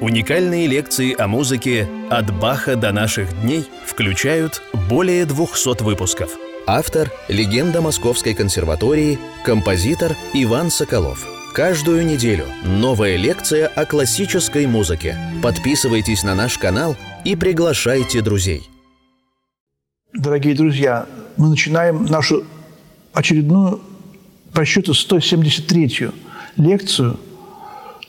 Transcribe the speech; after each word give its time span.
Уникальные 0.00 0.66
лекции 0.66 1.14
о 1.14 1.28
музыке 1.28 1.86
«От 2.08 2.34
Баха 2.40 2.74
до 2.74 2.90
наших 2.90 3.38
дней» 3.42 3.66
включают 3.84 4.62
более 4.88 5.26
200 5.26 5.82
выпусков. 5.82 6.30
Автор– 6.66 7.10
легенда 7.28 7.82
Московской 7.82 8.32
консерватории, 8.32 9.18
композитор 9.44 10.16
Иван 10.32 10.70
Соколов. 10.70 11.26
Каждую 11.52 12.06
неделю 12.06 12.46
новая 12.64 13.16
лекция 13.16 13.66
о 13.66 13.84
классической 13.84 14.66
музыке. 14.66 15.18
Подписывайтесь 15.42 16.22
на 16.22 16.34
наш 16.34 16.56
канал 16.56 16.96
и 17.26 17.36
приглашайте 17.36 18.22
друзей. 18.22 18.62
Дорогие 20.14 20.54
друзья, 20.54 21.06
мы 21.36 21.50
начинаем 21.50 22.06
нашу 22.06 22.46
очередную 23.12 23.82
по 24.54 24.64
счету 24.64 24.92
173-ю 24.92 26.14
лекцию 26.56 27.20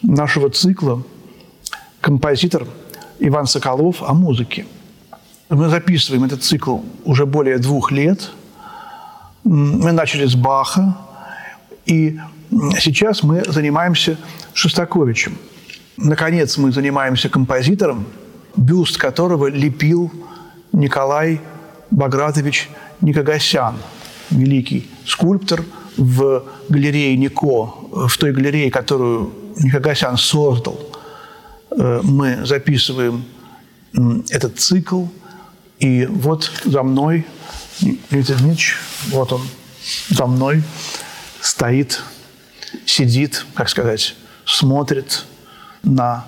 нашего 0.01 0.49
цикла 0.49 1.03
композитор 2.01 2.67
Иван 3.19 3.45
Соколов 3.45 4.01
о 4.01 4.13
музыке. 4.13 4.65
Мы 5.49 5.69
записываем 5.69 6.23
этот 6.23 6.43
цикл 6.43 6.79
уже 7.05 7.25
более 7.25 7.59
двух 7.59 7.91
лет. 7.91 8.31
Мы 9.43 9.91
начали 9.91 10.25
с 10.25 10.35
Баха, 10.35 10.97
и 11.85 12.19
сейчас 12.79 13.23
мы 13.23 13.43
занимаемся 13.47 14.17
Шостаковичем. 14.53 15.37
Наконец 15.97 16.57
мы 16.57 16.71
занимаемся 16.71 17.29
композитором, 17.29 18.05
бюст 18.55 18.97
которого 18.97 19.47
лепил 19.47 20.11
Николай 20.71 21.41
Багратович 21.91 22.69
Никогасян, 23.01 23.75
великий 24.29 24.89
скульптор 25.05 25.63
в 25.97 26.43
галерее 26.69 27.17
Нико, 27.17 27.73
в 28.07 28.17
той 28.17 28.31
галерее, 28.31 28.71
которую 28.71 29.31
Никогасян 29.57 30.17
создал– 30.17 30.79
мы 31.71 32.45
записываем 32.45 33.25
этот 34.29 34.59
цикл, 34.59 35.05
и 35.79 36.05
вот 36.05 36.51
за 36.63 36.83
мной, 36.83 37.25
Дмитрий 37.79 38.35
Дмитриевич, 38.35 38.77
вот 39.07 39.33
он 39.33 39.41
за 40.09 40.27
мной 40.27 40.63
стоит, 41.39 42.03
сидит, 42.85 43.45
как 43.55 43.69
сказать, 43.69 44.15
смотрит 44.45 45.25
на 45.83 46.25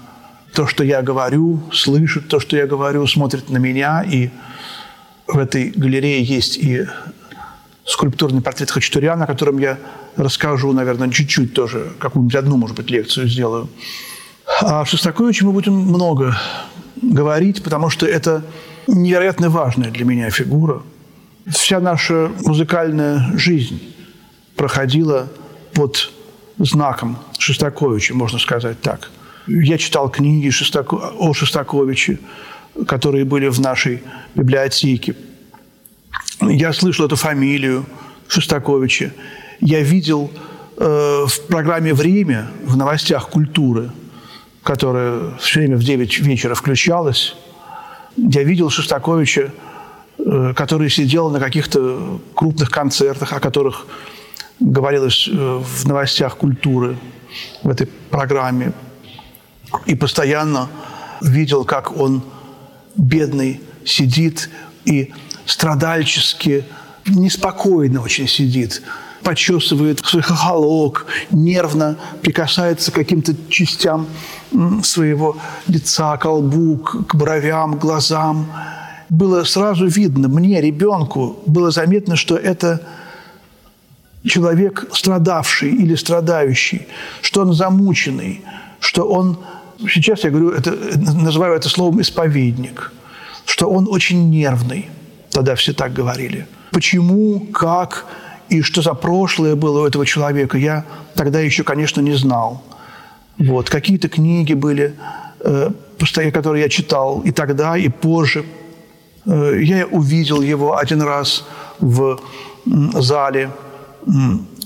то, 0.53 0.67
что 0.67 0.83
я 0.83 1.01
говорю, 1.01 1.61
слышит 1.71 2.27
то, 2.27 2.39
что 2.39 2.57
я 2.57 2.67
говорю, 2.67 3.05
смотрит 3.07 3.49
на 3.49 3.57
меня. 3.57 4.03
И 4.03 4.29
в 5.27 5.37
этой 5.37 5.71
галерее 5.71 6.23
есть 6.23 6.57
и 6.57 6.85
скульптурный 7.85 8.41
портрет 8.41 8.71
Хачатуряна, 8.71 9.25
о 9.25 9.27
котором 9.27 9.57
я 9.57 9.77
расскажу, 10.15 10.71
наверное, 10.73 11.09
чуть-чуть 11.09 11.53
тоже, 11.53 11.93
какую-нибудь 11.99 12.35
одну, 12.35 12.57
может 12.57 12.75
быть, 12.75 12.89
лекцию 12.89 13.27
сделаю. 13.27 13.69
О 14.45 14.85
Шостаковиче 14.85 15.45
мы 15.45 15.51
будем 15.51 15.73
много 15.73 16.37
говорить, 17.01 17.63
потому 17.63 17.89
что 17.89 18.05
это 18.05 18.43
невероятно 18.87 19.49
важная 19.49 19.89
для 19.89 20.05
меня 20.05 20.29
фигура. 20.29 20.81
Вся 21.47 21.79
наша 21.79 22.31
музыкальная 22.45 23.37
жизнь 23.37 23.81
проходила 24.55 25.29
под 25.73 26.11
знаком 26.57 27.17
Шостаковича, 27.37 28.13
можно 28.13 28.39
сказать 28.39 28.81
так. 28.81 29.11
Я 29.47 29.77
читал 29.77 30.09
книги 30.09 30.49
о 30.49 31.33
Шостаковиче, 31.33 32.19
которые 32.87 33.25
были 33.25 33.47
в 33.47 33.59
нашей 33.59 34.03
библиотеке. 34.35 35.15
Я 36.41 36.73
слышал 36.73 37.05
эту 37.05 37.15
фамилию 37.15 37.85
Шостаковича. 38.27 39.13
Я 39.59 39.81
видел 39.81 40.31
э, 40.77 41.25
в 41.27 41.47
программе 41.47 41.93
«Время» 41.93 42.49
в 42.65 42.75
новостях 42.75 43.29
культуры– 43.29 43.89
которая 44.63 45.31
все 45.39 45.59
время 45.59 45.77
в 45.77 45.83
9 45.83 46.19
вечера 46.19 46.55
включалась, 46.55 47.35
я 48.15 48.43
видел 48.43 48.69
Шостаковича, 48.69 49.51
э, 50.17 50.53
который 50.55 50.89
сидел 50.89 51.29
на 51.29 51.39
каких-то 51.39 52.21
крупных 52.35 52.69
концертах, 52.69 53.33
о 53.33 53.39
которых 53.39 53.85
говорилось 54.59 55.27
э, 55.27 55.61
в 55.63 55.85
новостях 55.85 56.37
культуры 56.37 56.97
в 57.63 57.69
этой 57.69 57.87
программе. 58.09 58.73
И 59.85 59.95
постоянно 59.95 60.69
видел, 61.21 61.65
как 61.65 61.97
он, 61.97 62.21
бедный, 62.95 63.59
сидит 63.85 64.49
и 64.85 65.11
страдальчески, 65.45 66.63
неспокойно 67.05 68.01
очень 68.01 68.27
сидит, 68.27 68.81
почесывает 69.23 69.99
свой 70.05 70.21
хохолок, 70.21 71.05
нервно 71.31 71.97
прикасается 72.21 72.91
к 72.91 72.95
каким-то 72.95 73.33
частям 73.49 74.07
своего 74.83 75.37
лица, 75.67 76.17
к 76.17 76.25
лбу, 76.25 76.77
к 76.77 77.15
бровям, 77.15 77.77
глазам. 77.77 78.47
Было 79.09 79.43
сразу 79.43 79.87
видно, 79.87 80.27
мне, 80.27 80.61
ребенку, 80.61 81.37
было 81.45 81.71
заметно, 81.71 82.15
что 82.15 82.35
это 82.35 82.81
человек 84.25 84.87
страдавший 84.93 85.69
или 85.69 85.95
страдающий, 85.95 86.87
что 87.21 87.41
он 87.41 87.53
замученный, 87.53 88.41
что 88.79 89.03
он, 89.03 89.37
сейчас 89.79 90.23
я 90.23 90.29
говорю, 90.29 90.51
это, 90.51 90.75
называю 90.97 91.55
это 91.55 91.69
словом 91.69 92.01
исповедник, 92.01 92.91
что 93.45 93.69
он 93.69 93.87
очень 93.89 94.29
нервный. 94.29 94.89
Тогда 95.31 95.55
все 95.55 95.73
так 95.73 95.93
говорили. 95.93 96.47
Почему, 96.71 97.39
как, 97.51 98.05
и 98.49 98.61
что 98.61 98.81
за 98.81 98.93
прошлое 98.93 99.55
было 99.55 99.81
у 99.81 99.87
этого 99.87 100.05
человека, 100.05 100.57
я 100.57 100.85
тогда 101.15 101.39
еще, 101.39 101.63
конечно, 101.63 102.01
не 102.01 102.13
знал. 102.13 102.63
Вот. 103.37 103.69
Какие-то 103.69 104.09
книги 104.09 104.53
были, 104.53 104.95
э, 105.39 105.71
которые 106.31 106.63
я 106.63 106.69
читал 106.69 107.21
и 107.21 107.31
тогда, 107.31 107.77
и 107.77 107.89
позже. 107.89 108.45
Э, 109.25 109.59
я 109.61 109.85
увидел 109.87 110.41
его 110.41 110.77
один 110.77 111.01
раз 111.01 111.45
в 111.79 112.19
зале 112.65 113.49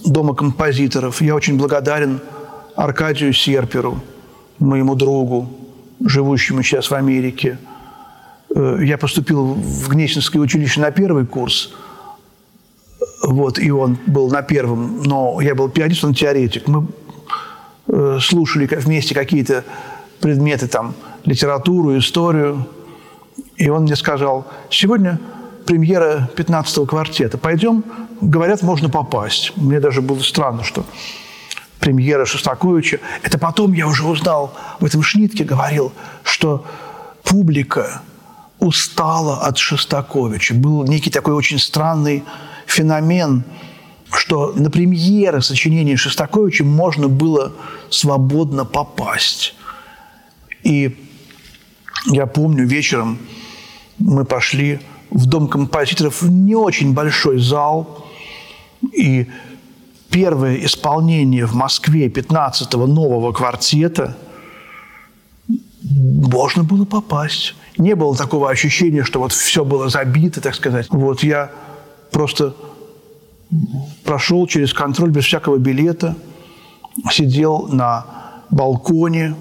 Дома 0.06 0.33
композиторов. 0.33 1.22
Я 1.22 1.35
очень 1.35 1.57
благодарен 1.57 2.19
Аркадию 2.75 3.33
Серперу, 3.33 4.00
моему 4.59 4.95
другу, 4.95 5.50
живущему 6.00 6.63
сейчас 6.63 6.89
в 6.89 6.95
Америке. 6.95 7.57
Э, 8.56 8.79
я 8.81 8.97
поступил 8.97 9.53
в 9.53 9.89
Гнесинское 9.89 10.41
училище 10.41 10.81
на 10.81 10.91
первый 10.91 11.25
курс– 11.25 11.73
вот, 13.22 13.59
и 13.59 13.72
он 13.72 13.97
был 14.07 14.29
на 14.29 14.41
первом, 14.41 15.01
но 15.03 15.41
я 15.41 15.56
был 15.56 15.69
пианист, 15.69 16.03
он 16.03 16.13
теоретик. 16.13 16.67
Мы 16.67 16.88
слушали 18.21 18.65
вместе 18.65 19.15
какие-то 19.15 19.63
предметы, 20.19 20.67
там, 20.67 20.93
литературу, 21.25 21.97
историю. 21.97 22.67
И 23.55 23.69
он 23.69 23.83
мне 23.83 23.95
сказал, 23.95 24.47
сегодня 24.69 25.19
премьера 25.65 26.29
15-го 26.35 26.85
квартета. 26.85 27.37
Пойдем, 27.37 27.83
говорят, 28.21 28.61
можно 28.61 28.89
попасть. 28.89 29.53
Мне 29.55 29.79
даже 29.79 30.01
было 30.01 30.19
странно, 30.19 30.63
что 30.63 30.85
премьера 31.79 32.25
Шостаковича. 32.25 32.99
Это 33.23 33.37
потом 33.37 33.73
я 33.73 33.87
уже 33.87 34.05
узнал, 34.05 34.53
в 34.79 34.85
этом 34.85 35.03
Шнитке 35.03 35.43
говорил, 35.43 35.91
что 36.23 36.65
публика 37.23 38.01
устала 38.59 39.41
от 39.41 39.57
Шостаковича. 39.57 40.55
Был 40.55 40.83
некий 40.83 41.09
такой 41.09 41.33
очень 41.33 41.59
странный 41.59 42.23
феномен, 42.65 43.43
что 44.12 44.53
на 44.56 44.69
премьеры 44.69 45.41
сочинения 45.41 45.95
Шостаковича 45.95 46.63
можно 46.63 47.07
было 47.07 47.53
свободно 47.90 48.66
попасть. 48.66 49.56
И 50.63 50.97
я 52.07 52.25
помню, 52.25 52.66
вечером 52.66 53.19
мы 54.00 54.25
пошли 54.25 54.79
в 55.09 55.25
Дом 55.25 55.47
композиторов, 55.47 56.22
в 56.22 56.29
не 56.29 56.56
очень 56.56 56.94
большой 56.94 57.40
зал, 57.40 58.06
и 58.94 59.28
первое 60.09 60.66
исполнение 60.66 61.45
в 61.45 61.53
Москве 61.53 62.07
15-го 62.07 62.85
нового 62.85 63.31
квартета 63.31 64.18
можно 65.81 66.63
было 66.63 66.86
попасть. 66.86 67.56
Не 67.77 67.95
было 67.95 68.15
такого 68.15 68.50
ощущения, 68.50 69.03
что 69.03 69.19
вот 69.19 69.31
все 69.31 69.63
было 69.63 69.89
забито, 69.89 70.42
так 70.42 70.56
сказать. 70.56 70.88
Вот 70.89 71.24
я 71.24 71.51
просто 72.12 72.56
прошел 74.03 74.47
через 74.47 74.73
контроль 74.73 75.09
без 75.09 75.25
всякого 75.25 75.57
билета, 75.57 76.15
сидел 77.11 77.67
на 77.67 78.05
балконе. 78.49 79.35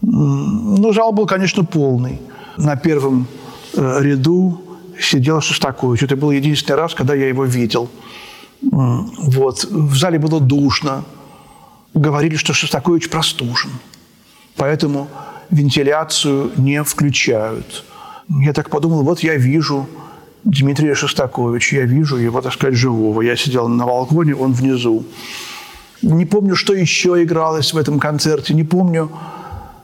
Ну, 0.00 0.92
зал 0.92 1.12
был, 1.12 1.26
конечно, 1.26 1.64
полный. 1.64 2.20
На 2.56 2.76
первом 2.76 3.26
э, 3.74 4.02
ряду 4.02 4.60
сидел 5.00 5.40
Шостакович. 5.40 6.02
Это 6.02 6.16
был 6.16 6.30
единственный 6.30 6.76
раз, 6.76 6.94
когда 6.94 7.14
я 7.14 7.28
его 7.28 7.44
видел. 7.44 7.88
Вот. 8.62 9.64
В 9.64 9.96
зале 9.96 10.18
было 10.18 10.40
душно. 10.40 11.04
Говорили, 11.94 12.36
что 12.36 12.52
Шостакович 12.52 13.08
простужен. 13.10 13.70
Поэтому 14.56 15.08
вентиляцию 15.50 16.52
не 16.56 16.82
включают. 16.82 17.84
Я 18.28 18.52
так 18.52 18.70
подумал, 18.70 19.02
вот 19.02 19.20
я 19.20 19.36
вижу– 19.36 19.86
Дмитрия 20.44 20.94
Шостаковича. 20.94 21.76
Я 21.76 21.84
вижу 21.84 22.16
его, 22.16 22.40
так 22.40 22.52
сказать, 22.52 22.74
живого. 22.74 23.22
Я 23.22 23.36
сидел 23.36 23.68
на 23.68 23.86
балконе, 23.86 24.34
он 24.34 24.52
внизу. 24.52 25.04
Не 26.02 26.26
помню, 26.26 26.54
что 26.54 26.74
еще 26.74 27.22
игралось 27.22 27.72
в 27.72 27.78
этом 27.78 27.98
концерте. 27.98 28.54
Не 28.54 28.64
помню, 28.64 29.10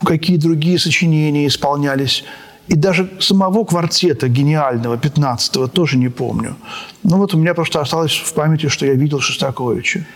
какие 0.04 0.36
другие 0.36 0.78
сочинения 0.78 1.46
исполнялись. 1.46 2.24
И 2.68 2.76
даже 2.76 3.10
самого 3.20 3.64
квартета 3.64 4.28
гениального 4.28 4.96
15-го 4.96 5.66
тоже 5.66 5.96
не 5.96 6.08
помню. 6.08 6.56
Ну 7.02 7.16
вот 7.16 7.34
у 7.34 7.38
меня 7.38 7.54
просто 7.54 7.80
осталось 7.80 8.12
в 8.12 8.32
памяти, 8.34 8.68
что 8.68 8.86
я 8.86 8.94
видел 8.94 9.20
Шостаковича. 9.20 10.06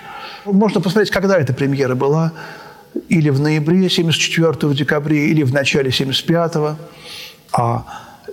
Можно 0.44 0.81
посмотреть, 0.81 1.11
когда 1.11 1.38
эта 1.38 1.55
премьера 1.55 1.94
была. 1.94 2.32
Или 3.08 3.31
в 3.31 3.40
ноябре 3.40 3.88
74 3.88 4.75
декабря, 4.75 5.17
или 5.17 5.43
в 5.43 5.52
начале 5.52 5.90
75-го. 5.90 6.76
А 7.52 7.85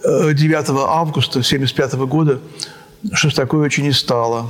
9 0.03 0.69
э, 0.69 0.73
августа 0.87 1.43
75 1.43 1.93
года 1.93 2.39
Шостаковича 3.13 3.81
не 3.81 3.91
стало. 3.91 4.49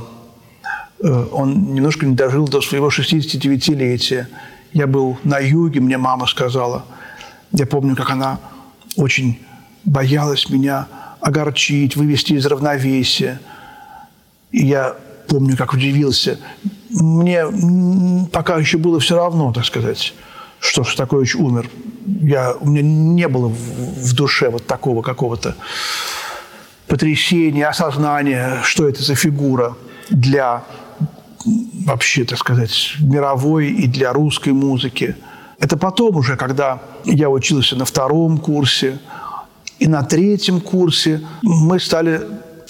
Э, 1.02 1.26
он 1.32 1.74
немножко 1.74 2.06
не 2.06 2.14
дожил 2.14 2.46
до 2.46 2.60
своего 2.60 2.88
69-летия. 2.88 4.26
Я 4.72 4.86
был 4.86 5.18
на 5.24 5.38
юге, 5.38 5.80
мне 5.80 5.98
мама 5.98 6.26
сказала. 6.26 6.84
Я 7.52 7.66
помню, 7.66 7.96
как 7.96 8.10
она 8.10 8.38
очень 8.96 9.38
боялась 9.84 10.48
меня 10.48 10.88
огорчить, 11.20 11.96
вывести 11.96 12.34
из 12.34 12.46
равновесия. 12.46 13.40
И 14.50 14.66
я 14.66 14.96
помню, 15.28 15.56
как 15.56 15.72
удивился. 15.72 16.38
Мне 16.90 17.46
пока 18.32 18.56
еще 18.56 18.78
было 18.78 19.00
все 19.00 19.16
равно, 19.16 19.52
так 19.52 19.64
сказать, 19.64 20.14
что 20.60 20.84
Шостакович 20.84 21.36
умер. 21.36 21.68
Я, 22.06 22.54
у 22.54 22.68
меня 22.68 22.82
не 22.82 23.28
было 23.28 23.52
в, 24.02 24.14
душе 24.14 24.50
вот 24.50 24.66
такого 24.66 25.02
какого-то 25.02 25.54
потрясения, 26.86 27.66
осознания, 27.66 28.58
что 28.64 28.88
это 28.88 29.02
за 29.02 29.14
фигура 29.14 29.76
для 30.10 30.64
вообще, 31.86 32.24
так 32.24 32.38
сказать, 32.38 32.94
мировой 33.00 33.70
и 33.70 33.86
для 33.86 34.12
русской 34.12 34.52
музыки. 34.52 35.16
Это 35.58 35.76
потом 35.76 36.16
уже, 36.16 36.36
когда 36.36 36.80
я 37.04 37.30
учился 37.30 37.76
на 37.76 37.84
втором 37.84 38.38
курсе 38.38 38.98
и 39.78 39.88
на 39.88 40.02
третьем 40.02 40.60
курсе, 40.60 41.20
мы 41.42 41.80
стали 41.80 42.20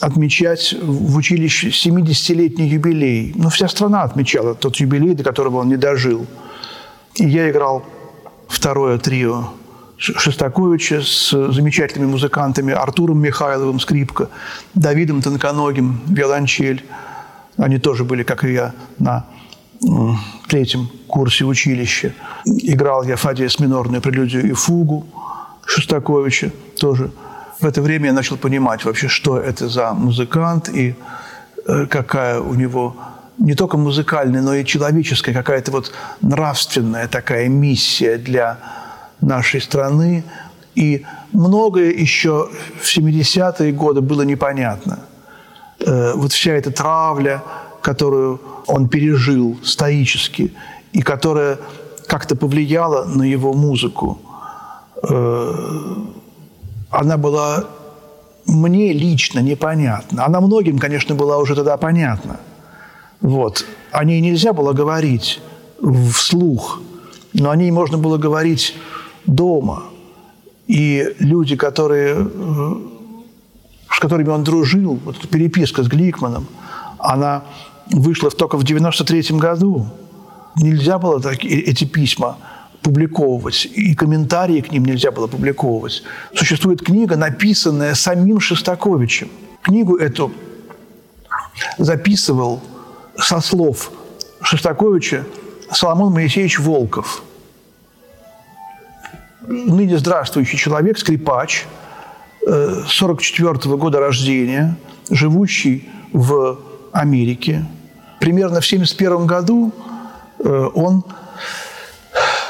отмечать 0.00 0.74
в 0.82 1.16
училище 1.16 1.68
70-летний 1.68 2.68
юбилей. 2.68 3.32
Ну, 3.36 3.50
вся 3.50 3.68
страна 3.68 4.02
отмечала 4.02 4.54
тот 4.54 4.76
юбилей, 4.76 5.14
до 5.14 5.22
которого 5.22 5.58
он 5.58 5.68
не 5.68 5.76
дожил. 5.76 6.26
И 7.14 7.24
я 7.24 7.50
играл 7.50 7.84
второе 8.48 8.98
трио 8.98 9.50
Шостаковича 10.02 11.02
с 11.02 11.30
замечательными 11.52 12.10
музыкантами 12.10 12.74
Артуром 12.74 13.20
Михайловым, 13.20 13.78
скрипка, 13.78 14.28
Давидом 14.74 15.22
Тонконогим, 15.22 16.00
виолончель– 16.08 16.84
они 17.56 17.78
тоже 17.78 18.04
были, 18.04 18.22
как 18.22 18.44
и 18.44 18.52
я, 18.52 18.72
на 18.98 19.26
третьем 20.48 20.88
курсе 21.06 21.44
училища. 21.44 22.14
Играл 22.44 23.02
я 23.04 23.16
Фадия 23.16 23.50
минорную 23.58 24.00
прелюдию 24.00 24.48
и 24.48 24.52
фугу 24.52 25.06
Шостаковича 25.66 26.50
тоже. 26.78 27.10
В 27.60 27.64
это 27.64 27.82
время 27.82 28.06
я 28.06 28.12
начал 28.12 28.36
понимать 28.36 28.84
вообще, 28.84 29.08
что 29.08 29.38
это 29.38 29.68
за 29.68 29.92
музыкант 29.92 30.68
и 30.68 30.94
э, 31.66 31.86
какая 31.86 32.40
у 32.40 32.54
него 32.54 32.96
не 33.38 33.54
только 33.54 33.76
музыкальная, 33.76 34.42
но 34.42 34.54
и 34.54 34.64
человеческая, 34.64 35.32
какая-то 35.32 35.70
вот 35.70 35.92
нравственная 36.20 37.08
такая 37.08 37.48
миссия 37.48 38.18
для 38.18 38.58
нашей 39.22 39.60
страны. 39.60 40.24
И 40.74 41.04
многое 41.32 41.90
еще 41.92 42.48
в 42.80 42.84
70-е 42.84 43.72
годы 43.72 44.00
было 44.00 44.22
непонятно– 44.22 44.98
э, 45.86 46.12
вот 46.14 46.32
вся 46.32 46.52
эта 46.52 46.70
травля, 46.70 47.42
которую 47.80 48.40
он 48.66 48.88
пережил 48.88 49.58
стоически, 49.62 50.52
и 50.92 51.02
которая 51.02 51.58
как-то 52.06 52.36
повлияла 52.36 53.04
на 53.04 53.22
его 53.22 53.52
музыку, 53.52 54.18
э, 55.02 55.52
она 56.90 57.16
была 57.16 57.64
мне 58.46 58.92
лично 58.92 59.40
непонятна. 59.40 60.24
Она 60.26 60.40
многим, 60.40 60.78
конечно, 60.78 61.14
была 61.14 61.38
уже 61.38 61.54
тогда 61.54 61.76
понятна. 61.76 62.40
Вот. 63.20 63.64
О 63.92 64.04
ней 64.04 64.20
нельзя 64.20 64.52
было 64.52 64.72
говорить 64.72 65.40
вслух, 66.12 66.80
но 67.32 67.50
о 67.50 67.56
ней 67.56 67.70
можно 67.70 67.98
было 67.98 68.18
говорить 68.18 68.74
дома. 69.26 69.84
И 70.66 71.14
люди, 71.18 71.56
которые 71.56 72.16
э, 72.18 72.74
с 73.90 73.98
которыми 73.98 74.30
он 74.30 74.42
дружил, 74.42 74.98
вот 75.04 75.18
эта 75.18 75.28
переписка 75.28 75.82
с 75.82 75.88
Гликманом, 75.88 76.46
она 76.98 77.44
вышла 77.90 78.30
только 78.30 78.56
в 78.56 78.64
93 78.64 79.38
году. 79.38 79.86
Нельзя 80.56 80.98
было 80.98 81.20
так, 81.20 81.44
эти 81.44 81.84
письма 81.84 82.38
публиковывать, 82.82 83.66
и 83.66 83.94
комментарии 83.94 84.60
к 84.60 84.72
ним 84.72 84.84
нельзя 84.84 85.12
было 85.12 85.26
публиковывать. 85.26 86.02
Существует 86.34 86.82
книга, 86.82 87.16
написанная 87.16 87.94
самим 87.94 88.40
Шостаковичем. 88.40 89.28
Книгу 89.62 89.96
эту 89.96 90.32
записывал 91.78 92.60
со 93.16 93.40
слов 93.40 93.92
Шостаковича 94.42 95.24
Соломон 95.70 96.12
Моисеевич 96.12 96.58
Волков. 96.58 97.22
Ныне 99.46 99.98
здравствующий 99.98 100.58
человек, 100.58 100.98
скрипач– 100.98 101.66
44 102.46 103.52
-го 103.52 103.76
года 103.76 104.00
рождения, 104.00 104.76
живущий 105.10 105.88
в 106.12 106.58
Америке. 106.92 107.64
Примерно 108.20 108.60
в 108.60 108.66
71 108.66 109.26
году 109.26 109.72
э, 110.38 110.68
он 110.74 111.04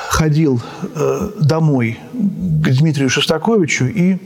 ходил 0.09 0.61
э, 0.95 1.31
домой 1.41 1.99
к 2.13 2.71
Дмитрию 2.71 3.11
Шостаковичу 3.11 3.87
и 3.87 4.19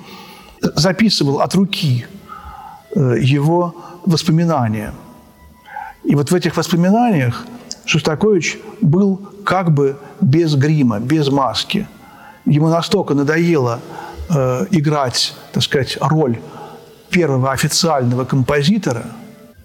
записывал 0.60 1.40
от 1.40 1.54
руки 1.54 2.06
э, 2.94 3.16
его 3.20 3.74
воспоминания. 4.04 4.92
И 6.04 6.14
вот 6.14 6.30
в 6.30 6.34
этих 6.34 6.56
воспоминаниях 6.56 7.44
Шостакович 7.84 8.58
был 8.80 9.20
как 9.44 9.72
бы 9.72 9.96
без 10.20 10.54
грима, 10.54 11.00
без 11.00 11.28
маски. 11.28 11.86
Ему 12.46 12.68
настолько 12.68 13.14
надоело 13.14 13.80
э, 14.28 14.66
играть, 14.70 15.34
так 15.52 15.62
сказать, 15.62 15.98
роль 16.00 16.38
первого 17.10 17.52
официального 17.52 18.24
композитора. 18.24 19.04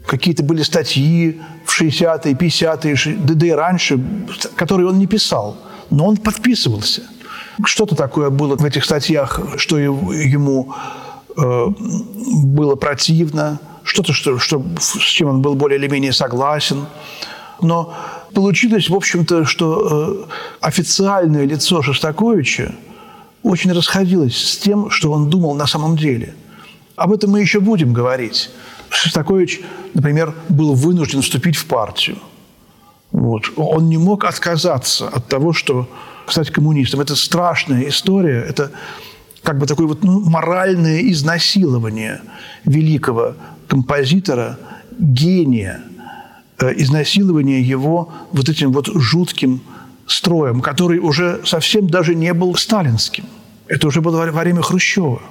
Какие-то 0.08 0.44
были 0.44 0.64
статьи 0.64 1.40
в 1.66 1.82
60-е, 1.82 2.34
50-е, 2.34 3.18
да 3.18 3.46
и 3.46 3.52
раньше, 3.52 4.00
которые 4.56 4.90
он 4.90 4.98
не 4.98 5.08
писал, 5.08 5.58
но 5.90 6.08
он 6.08 6.18
подписывался. 6.18 7.04
Что-то 7.66 7.96
такое 7.96 8.30
было 8.30 8.56
в 8.56 8.66
этих 8.66 8.84
статьях, 8.84 9.40
что 9.58 9.78
ему 9.78 10.74
э, 11.38 11.66
было 12.44 12.76
противно, 12.76 13.60
что-то, 13.84 14.14
что, 14.14 14.40
что, 14.40 14.64
с 14.80 14.98
чем 14.98 15.30
он 15.30 15.42
был 15.42 15.56
более 15.56 15.78
или 15.78 15.88
менее 15.88 16.14
согласен. 16.14 16.86
Но 17.62 17.94
получилось, 18.34 18.90
в 18.90 18.96
общем-то, 18.96 19.46
что 19.46 20.28
э, 20.30 20.32
официальное 20.62 21.46
лицо 21.46 21.82
Шостаковича– 21.82 22.76
очень 23.44 23.72
расходилось 23.72 24.38
с 24.38 24.58
тем, 24.58 24.90
что 24.90 25.12
он 25.12 25.30
думал 25.30 25.56
на 25.56 25.68
самом 25.68 25.98
деле. 25.98 26.34
Об 26.96 27.12
этом 27.12 27.32
мы 27.32 27.42
еще 27.42 27.60
будем 27.60 27.94
говорить. 27.94 28.52
Шостакович, 28.90 29.62
например, 29.94 30.36
был 30.50 30.74
вынужден 30.74 31.22
вступить 31.22 31.56
в 31.56 31.66
партию. 31.66 32.18
Вот. 33.12 33.52
Он 33.56 33.90
не 33.90 33.98
мог 33.98 34.26
отказаться 34.26 35.08
от 35.08 35.28
того, 35.28 35.54
что 35.54 35.88
стать 36.28 36.52
коммунистом. 36.52 37.02
Это 37.02 37.16
страшная 37.16 37.88
история, 37.88 38.42
это 38.48 38.72
как 39.44 39.58
бы 39.58 39.66
такое 39.66 39.88
вот 39.88 40.04
ну, 40.04 40.20
моральное 40.30 41.02
изнасилование 41.10 42.22
великого 42.64 43.36
композитора, 43.68 44.60
гения, 45.00 45.82
изнасилование 46.70 47.62
его 47.62 48.12
вот 48.32 48.50
этим 48.50 48.72
вот 48.72 48.88
жутким 48.94 49.62
строем, 50.08 50.62
который 50.62 51.00
уже 51.00 51.42
совсем 51.46 51.88
даже 51.88 52.16
не 52.16 52.34
был 52.34 52.56
сталинским. 52.56 53.26
Это 53.68 53.88
уже 53.88 54.02
было 54.02 54.18
во 54.18 54.42
время 54.42 54.62
Хрущева 54.62 55.22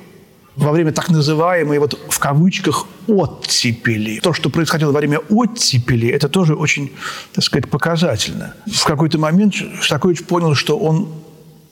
во 0.57 0.73
время 0.73 0.93
так 0.93 1.11
называемой, 1.11 1.79
вот 1.79 1.99
в 2.09 2.19
кавычках, 2.19 2.87
оттепели. 3.07 4.21
То, 4.21 4.33
что 4.33 4.51
происходило 4.51 4.93
во 4.93 4.99
время 4.99 5.19
оттепели, 5.19 6.09
это 6.09 6.29
тоже 6.29 6.55
очень, 6.55 6.93
так 7.33 7.45
сказать, 7.45 7.71
показательно. 7.71 8.55
В 8.67 8.85
какой-то 8.85 9.19
момент 9.19 9.55
Шостакович 9.55 10.25
понял, 10.25 10.55
что 10.55 10.79
он 10.79 11.09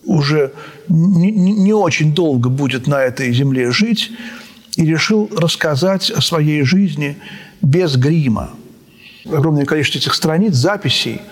уже 0.04 0.52
не, 0.88 1.30
не 1.30 1.72
очень 1.72 2.14
долго 2.14 2.48
будет 2.48 2.86
на 2.86 3.02
этой 3.02 3.32
земле 3.32 3.70
жить, 3.70 4.10
и 4.76 4.86
решил 4.86 5.28
рассказать 5.36 6.10
о 6.10 6.20
своей 6.20 6.62
жизни 6.62 7.18
без 7.60 7.96
грима. 7.96 8.50
Огромное 9.24 9.64
количество 9.64 9.98
этих 9.98 10.14
страниц, 10.14 10.54
записей– 10.54 11.20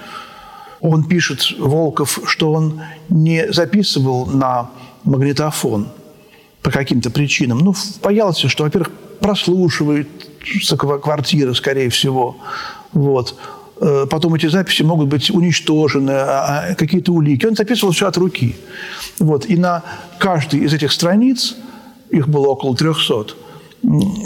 он 0.81 1.05
пишет, 1.05 1.55
Волков, 1.59 2.21
что 2.27 2.53
он 2.53 2.81
не 3.09 3.53
записывал 3.53 4.27
на 4.27 4.71
магнитофон 5.05 5.89
по 6.63 6.71
каким-то 6.71 7.11
причинам. 7.11 7.59
Ну, 7.59 7.75
боялся, 8.03 8.49
что, 8.49 8.65
во-первых, 8.65 8.91
прослушивает 9.21 10.09
квартира, 11.03 11.53
скорее 11.55 11.91
всего. 11.91 12.37
Вот. 12.93 13.37
э, 13.81 14.07
потом 14.09 14.35
эти 14.35 14.47
записи 14.47 14.83
могут 14.83 15.09
быть 15.09 15.31
уничтожены, 15.31 16.11
а, 16.11 16.67
а, 16.71 16.75
какие-то 16.75 17.13
улики. 17.13 17.47
Он 17.47 17.57
записывал 17.57 17.93
все 17.93 18.07
от 18.07 18.17
руки. 18.17 18.57
Вот. 19.19 19.47
И 19.47 19.57
на 19.57 19.83
каждой 20.19 20.61
из 20.61 20.73
этих 20.73 20.93
страниц, 20.93 21.57
их 22.11 22.29
было 22.29 22.49
около 22.49 22.77
300, 22.77 23.35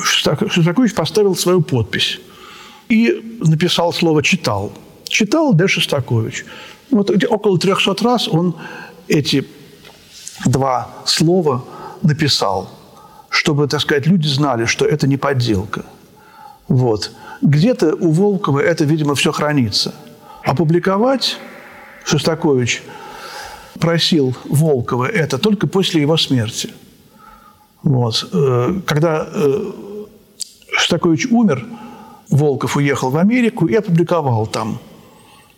Шостакович 0.03 0.95
поставил 0.95 1.35
свою 1.35 1.61
подпись 1.61 2.21
и 2.91 3.39
написал 3.41 3.93
слово 3.93 4.23
«читал». 4.23 4.73
Читал 5.05 5.55
Д. 5.55 5.67
Шостакович. 5.67 6.45
Вот 6.91 7.11
около 7.31 7.59
300 7.59 8.05
раз 8.05 8.29
он 8.29 8.55
эти 9.09 9.47
два 10.45 10.89
слова 11.05 11.65
написал, 12.03 12.71
чтобы, 13.29 13.69
так 13.69 13.81
сказать, 13.81 14.07
люди 14.07 14.27
знали, 14.27 14.67
что 14.67 14.85
это 14.85 15.07
не 15.07 15.17
подделка. 15.17 15.85
Вот. 16.69 17.13
Где-то 17.43 17.95
у 17.95 18.11
Волкова 18.11 18.61
это, 18.61 18.85
видимо, 18.85 19.15
все 19.15 19.33
хранится. 19.33 19.95
Опубликовать 20.45 21.39
Шостакович 22.05 22.83
просил 23.79 24.37
Волкова 24.45 25.07
это 25.07 25.39
только 25.39 25.67
после 25.67 26.03
его 26.03 26.17
смерти. 26.17 26.71
Вот. 27.83 28.29
Э, 28.33 28.81
когда 28.87 29.29
э, 29.33 29.73
Шостакович 30.73 31.27
умер, 31.27 31.67
Волков 32.31 32.77
уехал 32.77 33.11
в 33.11 33.17
Америку 33.17 33.67
и 33.67 33.75
опубликовал 33.75 34.47
там 34.47 34.79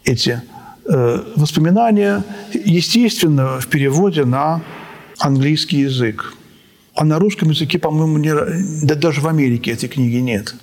эти 0.04 0.42
э, 0.86 1.22
воспоминания, 1.36 2.24
естественно, 2.52 3.60
в 3.60 3.66
переводе 3.68 4.24
на 4.24 4.62
английский 5.18 5.80
язык. 5.80 6.34
А 6.94 7.04
на 7.04 7.18
русском 7.18 7.50
языке, 7.50 7.78
по-моему, 7.78 8.18
не, 8.18 8.34
да 8.84 8.94
даже 8.94 9.20
в 9.20 9.28
Америке 9.28 9.70
этой 9.70 9.88
книги 9.88 10.16
нет. 10.16 10.54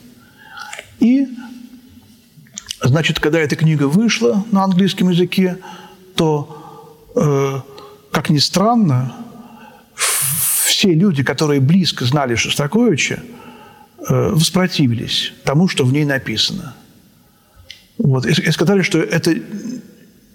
И, 0.99 1.27
значит, 2.81 3.19
когда 3.19 3.39
эта 3.39 3.55
книга 3.55 3.87
вышла 3.87 4.43
на 4.51 4.63
английском 4.63 5.09
языке, 5.09 5.57
то, 6.15 6.99
э, 7.15 7.59
как 8.11 8.29
ни 8.29 8.39
странно, 8.39 9.15
все 9.95 10.93
люди, 10.93 11.23
которые 11.23 11.61
близко 11.61 12.05
знали 12.05 12.35
Шостаковича, 12.35 13.21
воспротивились 14.07 15.33
тому, 15.43 15.67
что 15.67 15.85
в 15.85 15.91
ней 15.91 16.05
написано. 16.05 16.75
Вот. 17.99 18.25
И, 18.25 18.51
сказали, 18.51 18.81
что 18.81 18.99
это 18.99 19.31
э, 19.31 19.39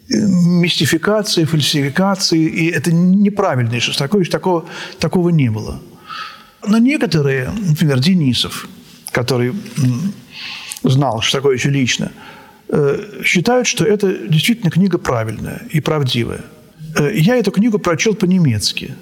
мистификации, 0.09 1.45
фальсификации, 1.45 2.45
и 2.45 2.71
это 2.71 2.93
неправильный 2.93 3.81
Шостакович, 3.81 4.29
такого, 4.29 4.67
такого 4.99 5.31
не 5.31 5.51
было. 5.51 5.81
Но 6.67 6.79
некоторые, 6.79 7.51
например, 7.51 8.01
Денисов, 8.01 8.69
который 9.11 9.55
знал 10.83 11.23
Шостаковича 11.23 11.71
лично, 11.71 12.13
э, 12.69 13.23
считают, 13.25 13.67
что 13.67 13.85
это 13.85 14.29
действительно 14.29 14.71
книга 14.71 14.99
правильная 14.99 15.63
и 15.71 15.81
правдивая. 15.81 16.45
Э, 16.99 17.11
я 17.15 17.37
эту 17.37 17.51
книгу 17.51 17.79
прочел 17.79 18.15
по-немецки. 18.15 18.95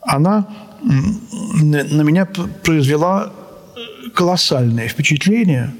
Она 0.00 0.46
на 0.80 2.02
меня 2.02 2.24
произвела 2.24 3.32
колоссальное 4.14 4.88
впечатление. 4.88 5.74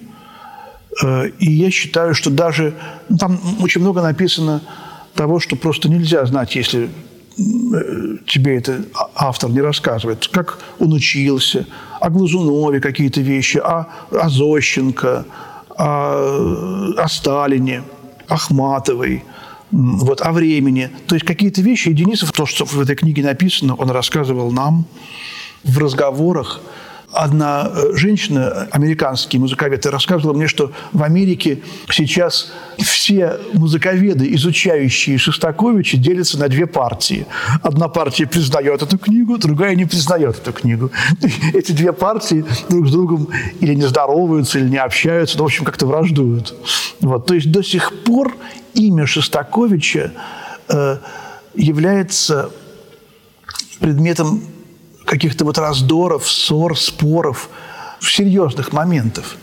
Э, 1.02 1.28
и 1.38 1.50
я 1.50 1.70
считаю, 1.70 2.14
что 2.14 2.30
даже 2.30 2.74
ну, 3.08 3.16
там 3.16 3.40
очень 3.60 3.80
много 3.80 4.02
написано 4.02 4.62
того, 5.14 5.40
что 5.40 5.56
просто 5.56 5.88
нельзя 5.88 6.24
знать, 6.26 6.54
если 6.54 6.88
тебе 8.26 8.56
это 8.56 8.80
автор 9.14 9.50
не 9.50 9.60
рассказывает, 9.60 10.26
как 10.26 10.58
он 10.80 10.92
учился, 10.92 11.66
о 12.00 12.10
Глазунове 12.10 12.80
какие-то 12.80 13.20
вещи, 13.20 13.58
о, 13.58 13.86
о 14.10 14.28
Зощенко, 14.28 15.24
о, 15.76 16.94
о 16.96 17.08
Сталине, 17.08 17.84
Ахматовой, 18.28 19.22
вот, 19.70 20.20
о 20.20 20.32
времени. 20.32 20.90
То 21.06 21.14
есть 21.14 21.26
какие-то 21.26 21.60
вещи. 21.62 21.90
И 21.90 21.92
Денисов, 21.92 22.32
то, 22.32 22.44
что 22.44 22.64
в 22.64 22.80
этой 22.80 22.96
книге 22.96 23.22
написано, 23.22 23.74
он 23.76 23.90
рассказывал 23.90 24.50
нам 24.50 24.84
в 25.62 25.78
разговорах– 25.78 26.60
Одна 27.12 27.70
э, 27.74 27.96
женщина, 27.96 28.68
американский 28.70 29.38
музыковед, 29.38 29.86
рассказывала 29.86 30.36
мне, 30.36 30.46
что 30.46 30.72
в 30.92 31.02
Америке 31.02 31.62
сейчас 31.90 32.52
все 32.76 33.38
музыковеды, 33.54 34.30
изучающие 34.34 35.16
Шостаковича, 35.16 35.96
делятся 35.96 36.38
на 36.38 36.48
две 36.48 36.66
партии. 36.66 37.26
Одна 37.62 37.88
партия 37.88 38.26
признает 38.26 38.82
эту 38.82 38.98
книгу, 38.98 39.38
другая 39.38 39.74
не 39.74 39.86
признает 39.86 40.36
эту 40.36 40.52
книгу. 40.52 40.90
Эти 41.54 41.72
две 41.72 41.94
партии 41.94 42.44
друг 42.68 42.88
с 42.88 42.92
другом 42.92 43.28
или 43.60 43.74
не 43.74 43.86
здороваются, 43.86 44.58
или 44.58 44.68
не 44.68 44.78
общаются, 44.78 45.38
но, 45.38 45.44
в 45.44 45.46
общем, 45.46 45.64
как-то 45.64 45.86
враждуют. 45.86 46.54
Вот. 47.00 47.24
То 47.24 47.32
есть 47.32 47.50
до 47.50 47.62
сих 47.62 48.02
пор 48.04 48.36
имя 48.74 49.06
Шостаковича 49.06 50.12
э, 50.68 50.98
является 51.54 52.50
предметом 53.80 54.42
каких-то 55.08 55.44
вот 55.44 55.58
раздоров, 55.58 56.28
ссор, 56.28 56.78
споров, 56.78 57.48
серьезных 58.00 58.72
моментов. 58.72 59.36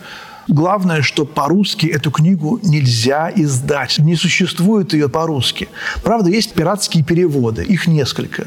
Главное, 0.48 1.02
что 1.02 1.26
по-русски 1.26 1.86
эту 1.86 2.12
книгу 2.12 2.60
нельзя 2.62 3.32
издать. 3.34 3.98
Не 3.98 4.14
существует 4.14 4.92
ее 4.92 5.08
по-русски. 5.08 5.68
Правда, 6.04 6.30
есть 6.30 6.54
пиратские 6.54 7.04
переводы. 7.04 7.64
Их 7.64 7.88
несколько 7.88 8.46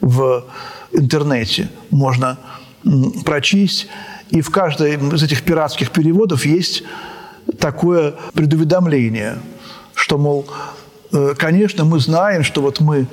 в 0.00 0.44
интернете 0.92 1.68
можно 1.90 2.38
прочесть. 3.26 3.88
И 4.30 4.40
в 4.40 4.50
каждом 4.50 5.14
из 5.14 5.22
этих 5.22 5.42
пиратских 5.42 5.90
переводов 5.90 6.46
есть 6.46 6.82
такое 7.58 8.14
предуведомление, 8.32 9.38
что, 9.94 10.16
мол, 10.16 10.46
э, 11.12 11.34
конечно, 11.36 11.84
мы 11.84 12.00
знаем, 12.00 12.42
что 12.42 12.62
вот 12.62 12.80
мы 12.80 13.06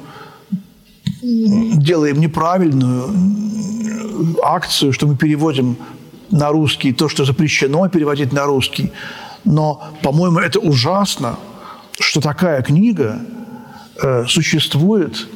делаем 1.25 2.19
неправильную 2.19 3.09
акцию, 4.43 4.93
что 4.93 5.07
мы 5.07 5.15
переводим 5.15 5.77
на 6.31 6.49
русский 6.49 6.93
то, 6.93 7.09
что 7.09 7.25
запрещено 7.25 7.87
переводить 7.89 8.33
на 8.33 8.45
русский. 8.45 8.91
Но, 9.43 9.83
по-моему, 10.01 10.39
это 10.39 10.59
ужасно, 10.59 11.37
что 11.99 12.21
такая 12.21 12.61
книга 12.61 13.19
э, 14.01 14.25
существует 14.27 15.27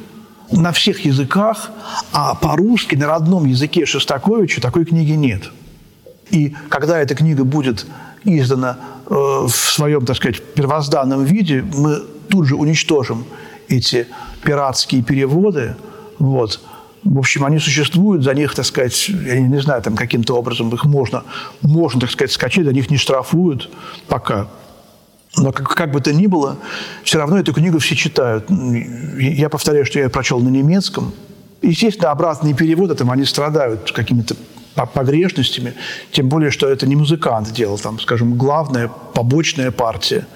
на 0.50 0.72
всех 0.72 1.04
языках, 1.04 1.70
а 2.12 2.34
по-русски, 2.34 2.96
на 2.96 3.06
родном 3.06 3.44
языке 3.46 3.86
Шостаковича 3.86 4.60
такой 4.60 4.84
книги 4.84 5.12
нет. 5.12 5.50
И 6.30 6.54
когда 6.68 6.98
эта 6.98 7.14
книга 7.14 7.44
будет 7.44 7.86
издана 8.24 8.78
э, 9.06 9.14
в 9.14 9.50
своем, 9.50 10.04
так 10.04 10.16
сказать, 10.16 10.42
первозданном 10.54 11.24
виде, 11.24 11.64
мы 11.74 12.02
тут 12.28 12.46
же 12.46 12.56
уничтожим 12.56 13.24
эти 13.70 14.06
пиратские 14.44 15.02
переводы. 15.02 15.76
Вот. 16.18 16.60
В 17.02 17.18
общем, 17.18 17.44
они 17.44 17.58
существуют, 17.58 18.22
за 18.22 18.34
них, 18.34 18.54
так 18.54 18.66
сказать, 18.66 19.08
я 19.08 19.40
не 19.40 19.60
знаю, 19.60 19.80
там 19.80 19.96
каким-то 19.96 20.36
образом 20.36 20.68
их 20.74 20.84
можно, 20.84 21.24
можно, 21.62 22.00
так 22.00 22.10
сказать, 22.10 22.30
скачать, 22.30 22.66
за 22.66 22.72
них 22.72 22.90
не 22.90 22.98
штрафуют 22.98 23.70
пока. 24.06 24.48
Но 25.36 25.52
как, 25.52 25.68
как 25.68 25.92
бы 25.92 26.00
то 26.00 26.12
ни 26.12 26.26
было, 26.26 26.58
все 27.04 27.18
равно 27.18 27.38
эту 27.38 27.54
книгу 27.54 27.78
все 27.78 27.94
читают. 27.94 28.50
Я 28.50 29.48
повторяю, 29.48 29.86
что 29.86 29.98
я 29.98 30.06
ее 30.06 30.10
прочел 30.10 30.40
на 30.40 30.48
немецком. 30.48 31.14
Естественно, 31.62 32.10
обратные 32.10 32.54
переводы, 32.54 32.94
там, 32.94 33.10
они 33.10 33.24
страдают 33.24 33.92
какими-то 33.92 34.34
погрешностями, 34.94 35.74
тем 36.10 36.28
более, 36.28 36.50
что 36.50 36.68
это 36.68 36.86
не 36.86 36.96
музыкант 36.96 37.52
делал, 37.52 37.78
там, 37.78 37.98
скажем, 38.00 38.36
главная 38.36 38.88
побочная 38.88 39.70
партия. 39.70 40.26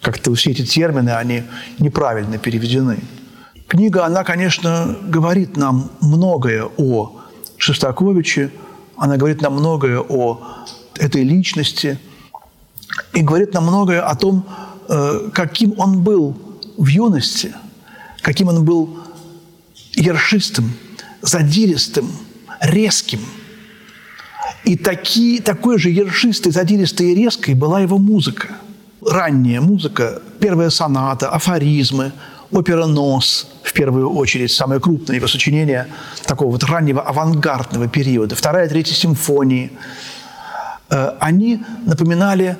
Как-то 0.00 0.34
все 0.34 0.50
эти 0.50 0.64
термины, 0.64 1.10
они 1.10 1.42
неправильно 1.78 2.38
переведены. 2.38 2.98
Книга, 3.66 4.06
она, 4.06 4.24
конечно, 4.24 4.96
говорит 5.02 5.56
нам 5.56 5.90
многое 6.00 6.68
о 6.76 7.20
Шостаковиче, 7.56 8.50
она 8.96 9.16
говорит 9.16 9.42
нам 9.42 9.54
многое 9.54 10.00
о 10.00 10.40
этой 10.96 11.22
личности 11.22 11.98
и 13.12 13.22
говорит 13.22 13.54
нам 13.54 13.64
многое 13.64 14.00
о 14.00 14.14
том, 14.14 14.46
э, 14.88 15.30
каким 15.34 15.74
он 15.78 16.02
был 16.02 16.36
в 16.76 16.86
юности, 16.86 17.52
каким 18.22 18.48
он 18.48 18.64
был 18.64 18.98
ершистым, 19.94 20.72
задиристым, 21.20 22.10
резким. 22.60 23.20
И 24.64 24.76
таки, 24.76 25.40
такой 25.40 25.78
же 25.78 25.90
ершистой, 25.90 26.52
задиристой 26.52 27.12
и 27.12 27.14
резкой 27.14 27.54
была 27.54 27.80
его 27.80 27.98
музыка. 27.98 28.48
Ранняя 29.06 29.60
музыка, 29.60 30.20
первая 30.40 30.70
соната, 30.70 31.30
афоризмы, 31.30 32.12
опера 32.50 32.86
«Нос», 32.86 33.46
в 33.62 33.72
первую 33.72 34.10
очередь, 34.10 34.50
самое 34.50 34.80
крупное 34.80 35.16
его 35.16 35.28
сочинение 35.28 35.86
такого 36.24 36.50
вот 36.50 36.64
раннего 36.64 37.02
авангардного 37.02 37.86
периода, 37.86 38.34
вторая, 38.34 38.68
третья 38.68 38.94
симфонии, 38.94 39.70
э, 40.90 41.12
они 41.20 41.62
напоминали 41.86 42.56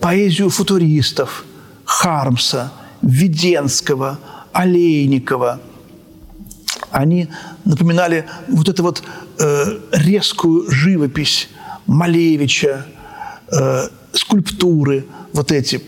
поэзию 0.00 0.48
футуристов 0.48 1.44
Хармса, 1.84 2.72
Веденского, 3.02 4.18
Олейникова. 4.52 5.60
Они 6.90 7.28
напоминали 7.66 8.24
вот 8.48 8.68
эту 8.70 8.82
вот 8.82 9.02
э, 9.38 9.78
резкую 9.92 10.70
живопись 10.70 11.50
Малевича, 11.86 12.86
э, 13.52 13.88
скульптуры 14.12 15.04
вот 15.36 15.52
эти 15.52 15.80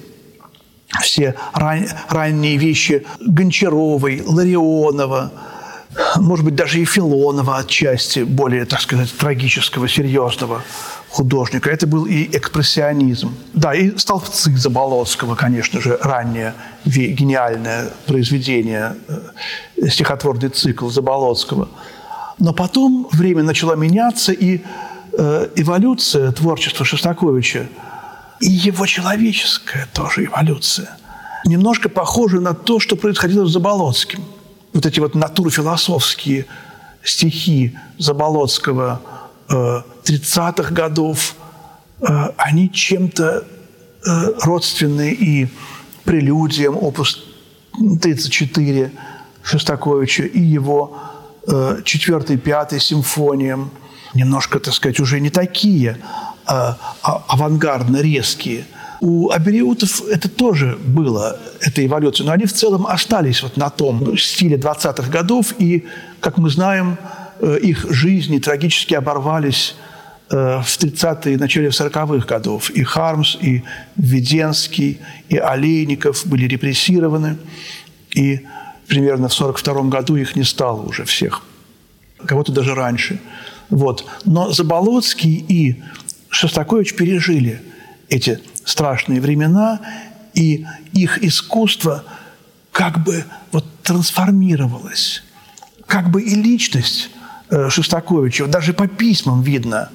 все 1.03 1.35
ран, 1.55 1.89
ранние 2.09 2.57
вещи 2.57 3.07
Гончаровой, 3.21 4.23
Ларионова, 4.25 5.33
может 6.17 6.45
быть, 6.45 6.55
даже 6.55 6.81
и 6.81 6.85
Филонова 6.85 7.59
отчасти, 7.59 8.21
более, 8.21 8.65
так 8.67 8.81
сказать, 8.81 9.13
трагического, 9.17 9.89
серьезного 9.89 10.63
художника. 11.09 11.71
Это 11.71 11.87
был 11.87 12.05
и 12.05 12.25
экспрессионизм. 12.37 13.35
Да, 13.55 13.75
и 13.75 13.97
столбцы 13.97 14.55
Заболоцкого, 14.57 15.35
конечно 15.35 15.81
же, 15.81 15.99
раннее 16.01 16.55
гениальное 16.85 17.91
произведение, 18.07 18.97
э, 19.09 19.89
стихотворный 19.89 20.51
цикл 20.51 20.89
Заболоцкого. 20.89 21.69
Но 22.39 22.53
потом 22.53 23.09
время 23.11 23.43
начало 23.43 23.75
меняться, 23.75 24.33
и 24.33 24.61
э, 25.13 25.49
эволюция 25.57 26.33
творчества 26.33 26.85
Шостаковича, 26.85 27.67
и 28.41 28.49
его 28.49 28.87
человеческая 28.87 29.89
тоже 29.93 30.27
эволюция, 30.27 30.97
немножко 31.45 31.89
похожа 31.89 32.41
на 32.41 32.55
то, 32.55 32.81
что 32.81 32.97
происходило 32.97 33.47
с 33.47 33.53
Заболоцким. 33.53 34.25
Вот 34.73 34.87
эти 34.87 35.01
вот 35.01 35.15
натурфилософские 35.15 36.47
стихи 37.03 37.77
Заболоцкого– 37.99 39.01
30-х 39.49 40.75
годов, 40.75 41.35
э, 42.01 42.29
они 42.37 42.71
чем-то 42.71 43.45
э, 43.45 44.11
родственны 44.43 45.13
и 45.13 45.49
прелюдиям 46.05 46.77
опус 46.77 47.25
34 48.01 48.93
Шостаковича 49.43 50.25
и 50.25 50.41
его 50.41 50.99
э, 51.47 51.81
четвертой, 51.85 52.37
пятой 52.37 52.81
симфониям, 52.81 53.71
немножко, 54.15 54.61
так 54.61 54.75
сказать, 54.75 55.01
уже 55.01 55.21
не 55.21 55.31
такие 55.31 55.99
авангардно 57.03 57.99
резкие. 58.01 58.65
У 59.01 59.31
абериутов 59.31 60.03
это 60.09 60.29
тоже 60.29 60.77
было, 60.85 61.39
эта 61.61 61.87
эволюция, 61.87 62.27
но 62.27 62.33
они 62.33 62.47
в 62.47 62.53
целом 62.53 62.87
остались 62.87 63.43
вот 63.43 63.57
на 63.57 63.71
том 63.71 64.19
стиле 64.19 64.57
20-х 64.57 65.09
годов, 65.09 65.55
и, 65.59 65.87
как 66.21 66.39
мы 66.39 66.51
знаем, 66.51 66.99
Э, 67.41 67.59
их 67.59 67.87
жизни 67.91 68.39
трагически 68.39 68.95
оборвались 68.95 69.77
э, 70.31 70.61
в 70.65 70.79
30-е, 70.79 71.39
начале 71.39 71.69
40-х 71.69 72.27
годов. 72.27 72.71
И 72.71 72.83
Хармс, 72.83 73.37
и 73.41 73.63
Введенский, 73.97 74.99
и 75.29 75.37
Олейников 75.37 76.27
были 76.27 76.47
репрессированы, 76.47 77.37
и 78.15 78.41
примерно 78.89 79.29
в 79.29 79.35
42 79.35 79.83
году 79.85 80.17
их 80.17 80.37
не 80.37 80.45
стало 80.45 80.83
уже 80.83 81.05
всех. 81.05 81.43
Кого-то 82.27 82.53
даже 82.53 82.75
раньше. 82.75 83.21
Вот. 83.71 84.05
Но 84.25 84.51
Заболоцкий 84.51 85.45
и 85.49 85.83
Шостакович 86.31 86.95
пережили 86.95 87.63
эти 88.09 88.41
страшные 88.65 89.21
времена, 89.21 89.81
и 90.35 90.67
их 90.93 91.23
искусство 91.23 92.05
как 92.73 93.03
бы 93.03 93.25
вот 93.53 93.65
трансформировалось. 93.83 95.23
Как 95.87 96.11
бы 96.11 96.23
и 96.23 96.35
личность 96.35 97.11
Э, 97.51 97.71
Шостаковича, 97.71 98.47
даже 98.47 98.73
по 98.75 98.87
письмам 98.87 99.43
видно. 99.43 99.89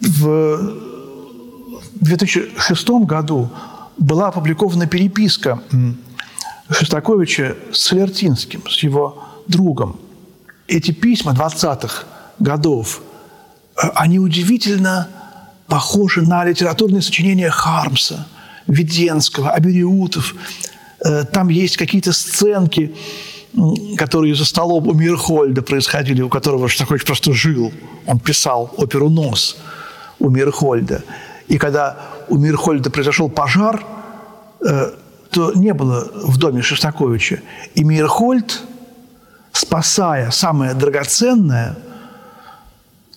В 0.00 0.72
2006 1.96 2.88
году 3.04 3.50
была 3.98 4.28
опубликована 4.28 4.86
переписка 4.86 5.60
Шостаковича 6.70 7.56
с 7.72 7.80
Солертинским, 7.80 8.62
с 8.68 8.78
его 8.84 9.24
другом. 9.48 9.98
Эти 10.68 10.92
письма 10.92 11.32
20-х 11.32 12.04
годов, 12.38 13.02
э, 13.76 13.88
они 13.96 14.20
удивительно 14.20 15.08
похожи 15.70 16.20
на 16.20 16.44
литературные 16.44 17.00
сочинения 17.00 17.48
Хармса, 17.48 18.26
Веденского, 18.66 19.50
Абериутов. 19.50 20.34
Э, 21.02 21.24
там 21.24 21.48
есть 21.48 21.76
какие-то 21.76 22.12
сценки, 22.12 22.94
которые 23.96 24.34
за 24.34 24.44
столом 24.44 24.88
у 24.88 24.92
Мирхольда 24.92 25.62
происходили, 25.62 26.22
у 26.22 26.28
которого 26.28 26.68
Шостакович 26.68 27.04
просто 27.04 27.32
жил. 27.32 27.72
Он 28.06 28.18
писал 28.18 28.74
оперу 28.76 29.08
«Нос» 29.08 29.56
у 30.18 30.28
Мирхольда. 30.28 31.02
И 31.48 31.56
когда 31.58 31.96
у 32.28 32.36
Мирхольда 32.36 32.90
произошел 32.90 33.28
пожар, 33.28 33.82
э, 34.64 34.92
то 35.30 35.52
не 35.54 35.72
было 35.72 36.10
в 36.14 36.36
доме 36.36 36.62
Шостаковича. 36.62 37.40
И 37.74 37.84
Мирхольд, 37.84 38.60
спасая 39.52 40.30
самое 40.30 40.74
драгоценное, 40.74 41.76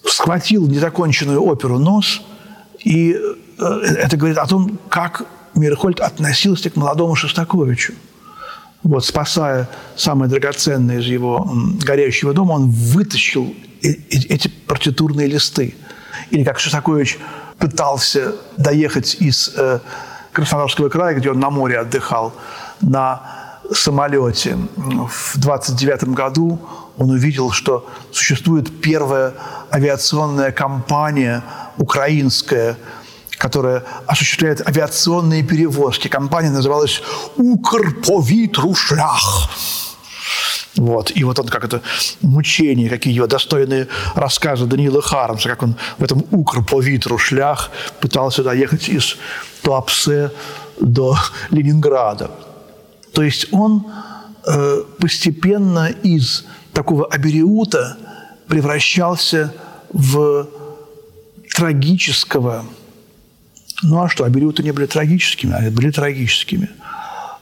схватил 0.06 0.68
недоконченную 0.68 1.44
оперу 1.44 1.80
«Нос», 1.80 2.22
и 2.84 3.16
э, 3.60 3.64
это 3.64 4.18
говорит 4.18 4.38
о 4.38 4.48
том, 4.48 4.80
как 4.90 5.26
Мирхольд 5.56 6.00
относился 6.00 6.70
к 6.70 6.76
молодому 6.76 7.16
Шостаковичу 7.16 7.94
вот, 8.84 9.06
спасая 9.06 9.70
самое 9.96 10.30
драгоценное 10.30 11.00
из 11.00 11.06
его 11.06 11.50
горящего 11.84 12.34
дома, 12.34 12.54
он 12.54 12.70
вытащил 12.70 13.56
эти 13.82 14.50
партитурные 14.68 15.28
листы. 15.28 15.76
Или 16.30 16.44
как 16.44 16.60
Шостакович 16.60 17.18
пытался 17.58 18.34
доехать 18.58 19.16
из 19.20 19.54
э, 19.56 19.80
Краснодарского 20.32 20.90
края, 20.90 21.16
где 21.16 21.32
он 21.32 21.40
на 21.40 21.50
море 21.50 21.80
отдыхал, 21.80 22.34
на 22.82 23.22
самолете. 23.74 24.58
В 24.76 25.38
29 25.38 26.10
году 26.10 26.60
он 26.98 27.12
увидел, 27.12 27.52
что 27.52 27.88
существует 28.12 28.82
первая 28.82 29.34
авиационная 29.72 30.52
компания 30.52 31.44
украинская– 31.78 32.78
которая 33.44 33.84
осуществляет 34.08 34.66
авиационные 34.66 35.44
перевозки. 35.44 36.08
Компания 36.08 36.50
называлась 36.50 37.02
«Укрповитрушлях». 37.36 39.50
Вот. 40.78 41.12
И 41.14 41.26
вот 41.26 41.40
он 41.40 41.50
как 41.50 41.66
это 41.66 41.82
мучение, 42.22 42.90
какие 42.90 43.14
его 43.14 43.28
достойные 43.28 43.90
рассказы 44.16 44.66
Даниила 44.66 45.02
Хармса, 45.02 45.50
как 45.50 45.62
он 45.62 45.76
в 45.98 46.04
этом 46.04 46.24
укрповитру 46.32 47.18
шлях 47.18 47.70
пытался 48.00 48.44
доехать 48.44 48.88
из 48.88 49.18
Туапсе 49.62 50.32
до 50.80 51.18
Ленинграда. 51.52 52.32
То 53.12 53.24
есть 53.24 53.48
он 53.52 53.86
э, 54.48 54.84
постепенно 55.00 55.88
из 55.88 56.46
такого 56.72 57.08
абериута 57.08 57.98
превращался 58.48 59.54
в 59.92 60.48
трагического, 61.54 62.66
ну 63.84 64.02
а 64.02 64.10
что, 64.10 64.24
абериуты 64.24 64.64
не 64.64 64.72
были 64.72 64.86
трагическими, 64.86 65.54
а 65.54 65.72
были 65.72 65.92
трагическими. 65.92 66.70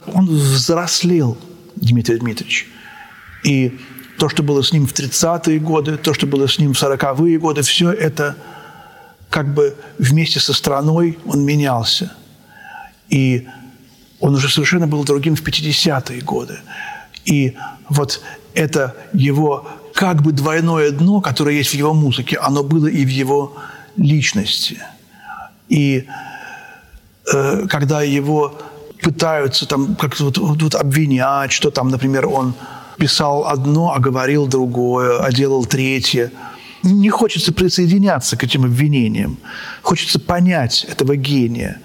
Он 0.06 0.26
взрослел, 0.26 1.38
Дмитрий 1.76 2.18
Дмитриевич. 2.18 2.68
И 3.44 3.78
то, 4.18 4.28
что 4.28 4.42
было 4.42 4.62
с 4.62 4.72
ним 4.72 4.86
в 4.86 4.92
30-е 4.92 5.58
годы, 5.58 5.96
то, 5.96 6.14
что 6.14 6.26
было 6.26 6.46
с 6.46 6.58
ним 6.58 6.74
в 6.74 6.82
40-е 6.82 7.38
годы, 7.38 7.62
все 7.62 7.90
это 7.90 8.36
как 9.30 9.54
бы 9.54 9.74
вместе 9.98 10.40
со 10.40 10.52
страной 10.52 11.18
он 11.24 11.44
менялся. 11.44 12.12
И 13.08 13.48
он 14.20 14.34
уже 14.34 14.48
совершенно 14.48 14.86
был 14.86 15.04
другим 15.04 15.36
в 15.36 15.42
50-е 15.42 16.20
годы. 16.20 16.58
И 17.24 17.56
вот 17.88 18.20
это 18.54 18.94
его 19.12 19.66
как 19.94 20.22
бы 20.22 20.32
двойное 20.32 20.90
дно, 20.90 21.20
которое 21.20 21.56
есть 21.56 21.70
в 21.70 21.74
его 21.74 21.94
музыке, 21.94 22.36
оно 22.36 22.62
было 22.62 22.86
и 22.86 23.04
в 23.04 23.08
его 23.08 23.56
личности. 23.96 24.78
И 25.68 26.06
Э, 27.30 27.66
когда 27.68 28.02
его 28.02 28.54
пытаются 29.00 29.66
там 29.66 29.94
как-то 29.96 30.24
вот, 30.24 30.38
вот 30.38 30.74
обвинять, 30.74 31.52
что 31.52 31.70
там, 31.70 31.88
например, 31.88 32.26
он 32.26 32.54
писал 32.98 33.46
одно, 33.46 33.92
а 33.94 34.00
говорил 34.00 34.46
другое, 34.46 35.20
а 35.20 35.32
делал 35.32 35.64
третье. 35.64 36.30
Не 36.82 37.10
хочется 37.10 37.52
присоединяться 37.52 38.36
к 38.36 38.44
этим 38.44 38.64
обвинениям. 38.64 39.38
Хочется 39.82 40.18
понять 40.18 40.84
этого 40.84 41.16
гения. 41.16 41.78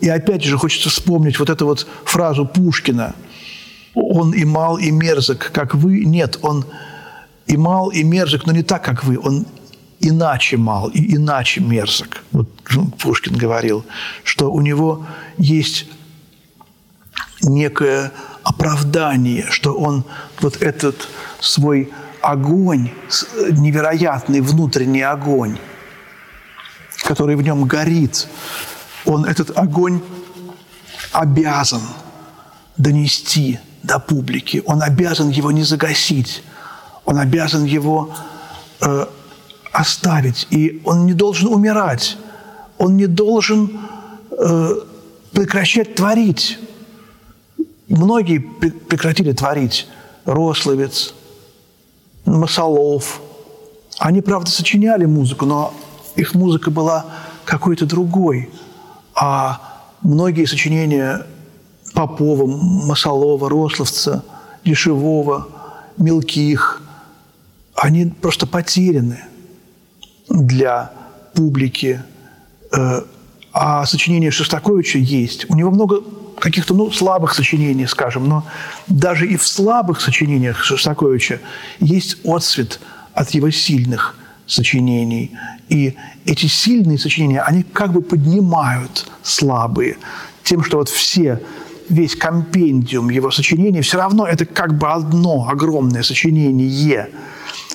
И 0.00 0.08
опять 0.08 0.44
же 0.44 0.56
хочется 0.58 0.90
вспомнить 0.90 1.38
вот 1.38 1.50
эту 1.50 1.66
вот 1.66 1.86
фразу 2.04 2.46
Пушкина. 2.46 3.14
Он 3.94 4.32
и 4.32 4.44
мал, 4.44 4.78
и 4.78 4.90
мерзок, 4.90 5.50
как 5.52 5.74
вы. 5.74 6.04
Нет, 6.04 6.38
он 6.42 6.66
и 7.46 7.56
мал, 7.56 7.88
и 7.88 8.02
мерзок, 8.02 8.46
но 8.46 8.52
не 8.52 8.62
так, 8.62 8.84
как 8.84 9.02
вы. 9.02 9.18
Он 9.18 9.46
иначе 10.00 10.56
мал 10.56 10.88
и 10.88 11.16
иначе 11.16 11.60
мерзок. 11.60 12.22
Вот 12.32 12.48
Пушкин 12.98 13.36
говорил, 13.36 13.84
что 14.24 14.50
у 14.50 14.60
него 14.60 15.06
есть 15.36 15.86
некое 17.42 18.12
оправдание, 18.42 19.46
что 19.50 19.74
он 19.74 20.04
вот 20.40 20.62
этот 20.62 21.08
свой 21.40 21.92
огонь, 22.20 22.90
невероятный 23.50 24.40
внутренний 24.40 25.02
огонь, 25.02 25.58
который 27.04 27.36
в 27.36 27.42
нем 27.42 27.64
горит, 27.64 28.28
он 29.04 29.24
этот 29.24 29.56
огонь 29.56 30.00
обязан 31.12 31.82
донести 32.76 33.58
до 33.82 33.98
публики, 33.98 34.62
он 34.66 34.82
обязан 34.82 35.30
его 35.30 35.50
не 35.52 35.62
загасить, 35.62 36.42
он 37.04 37.18
обязан 37.18 37.64
его 37.64 38.14
э, 38.80 39.06
оставить. 39.72 40.46
И 40.50 40.80
он 40.84 41.06
не 41.06 41.14
должен 41.14 41.52
умирать. 41.52 42.16
Он 42.78 42.96
не 42.96 43.06
должен 43.06 43.80
э, 44.30 44.70
прекращать 45.32 45.94
творить. 45.94 46.58
Многие 47.88 48.38
прекратили 48.38 49.32
творить. 49.32 49.88
Рословец, 50.24 51.14
Масолов. 52.24 53.20
Они, 53.98 54.20
правда, 54.20 54.50
сочиняли 54.50 55.06
музыку, 55.06 55.46
но 55.46 55.74
их 56.14 56.34
музыка 56.34 56.70
была 56.70 57.06
какой-то 57.44 57.86
другой. 57.86 58.50
А 59.14 59.60
многие 60.02 60.44
сочинения 60.44 61.26
Попова, 61.94 62.46
Масолова, 62.46 63.48
Рословца, 63.48 64.22
Дешевого, 64.64 65.48
Мелких, 65.96 66.82
они 67.74 68.06
просто 68.06 68.46
потеряны 68.46 69.27
для 70.28 70.92
публики. 71.34 72.02
Э, 72.72 73.02
а 73.52 73.86
сочинение 73.86 74.30
Шостаковича 74.30 74.98
есть. 74.98 75.50
У 75.50 75.56
него 75.56 75.70
много 75.70 76.02
каких-то 76.38 76.74
ну, 76.74 76.90
слабых 76.90 77.34
сочинений, 77.34 77.86
скажем, 77.86 78.28
но 78.28 78.46
даже 78.86 79.26
и 79.26 79.36
в 79.36 79.46
слабых 79.46 80.00
сочинениях 80.00 80.62
Шостаковича 80.62 81.40
есть 81.80 82.18
отсвет 82.24 82.80
от 83.14 83.30
его 83.30 83.50
сильных 83.50 84.16
сочинений. 84.46 85.32
И 85.68 85.94
эти 86.24 86.46
сильные 86.46 86.98
сочинения, 86.98 87.42
они 87.42 87.62
как 87.62 87.92
бы 87.92 88.00
поднимают 88.00 89.10
слабые 89.22 89.96
тем, 90.44 90.64
что 90.64 90.78
вот 90.78 90.88
все, 90.88 91.42
весь 91.88 92.16
компендиум 92.16 93.10
его 93.10 93.30
сочинений, 93.30 93.82
все 93.82 93.98
равно 93.98 94.26
это 94.26 94.46
как 94.46 94.78
бы 94.78 94.88
одно 94.88 95.48
огромное 95.48 96.02
сочинение 96.02 97.08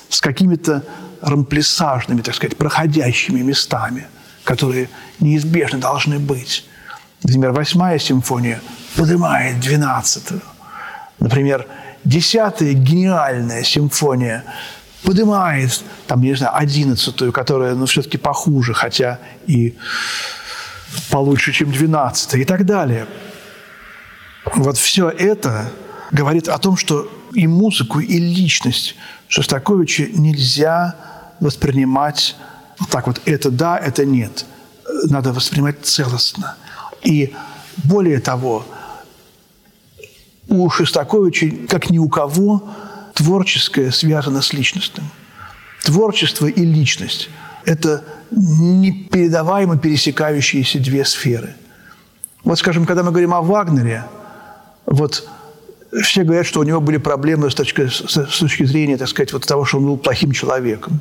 с 0.08 0.20
какими-то 0.20 0.84
рамплесажными, 1.24 2.20
так 2.20 2.34
сказать, 2.34 2.56
проходящими 2.56 3.40
местами, 3.40 4.06
которые 4.44 4.88
неизбежно 5.20 5.78
должны 5.78 6.18
быть. 6.18 6.66
Например, 7.22 7.52
восьмая 7.52 7.98
симфония 7.98 8.60
поднимает 8.94 9.58
двенадцатую. 9.60 10.42
Например, 11.18 11.66
десятая 12.04 12.74
гениальная 12.74 13.62
симфония 13.62 14.44
поднимает, 15.02 15.82
там, 16.06 16.20
не 16.20 16.34
знаю, 16.34 16.56
одиннадцатую, 16.56 17.32
которая, 17.32 17.74
ну, 17.74 17.86
все-таки 17.86 18.18
похуже, 18.18 18.74
хотя 18.74 19.18
и 19.46 19.76
получше, 21.10 21.52
чем 21.52 21.72
двенадцатая, 21.72 22.42
и 22.42 22.44
так 22.44 22.66
далее. 22.66 23.06
Вот 24.54 24.76
все 24.76 25.08
это 25.08 25.70
говорит 26.10 26.48
о 26.48 26.58
том, 26.58 26.76
что 26.76 27.10
и 27.32 27.46
музыку, 27.46 28.00
и 28.00 28.18
личность 28.18 28.94
Шостаковича 29.28 30.04
нельзя 30.12 30.94
воспринимать 31.44 32.36
вот 32.78 32.88
так 32.88 33.06
вот, 33.06 33.20
это 33.24 33.50
да, 33.50 33.78
это 33.78 34.04
нет. 34.04 34.46
Надо 35.04 35.32
воспринимать 35.32 35.84
целостно. 35.84 36.56
И 37.02 37.34
более 37.76 38.18
того, 38.20 38.64
у 40.48 40.68
Шостаковича, 40.70 41.50
как 41.68 41.90
ни 41.90 41.98
у 41.98 42.08
кого, 42.08 42.68
творческое 43.14 43.92
связано 43.92 44.42
с 44.42 44.52
личностным. 44.52 45.08
Творчество 45.82 46.46
и 46.46 46.64
личность– 46.64 47.28
это 47.64 48.02
непередаваемо 48.30 49.76
пересекающиеся 49.76 50.78
две 50.80 51.04
сферы. 51.04 51.54
Вот, 52.42 52.58
скажем, 52.58 52.86
когда 52.86 53.02
мы 53.02 53.10
говорим 53.10 53.34
о 53.34 53.42
Вагнере, 53.42 54.04
вот 54.86 55.28
все 56.02 56.24
говорят, 56.24 56.46
что 56.46 56.60
у 56.60 56.62
него 56.64 56.80
были 56.80 56.96
проблемы 56.96 57.50
с 57.50 57.54
точки, 57.54 57.88
с 57.88 58.38
точки 58.38 58.64
зрения, 58.64 58.96
так 58.96 59.08
сказать, 59.08 59.32
вот 59.32 59.46
того, 59.46 59.64
что 59.64 59.78
он 59.78 59.84
был 59.84 59.96
плохим 59.96 60.32
человеком. 60.32 61.00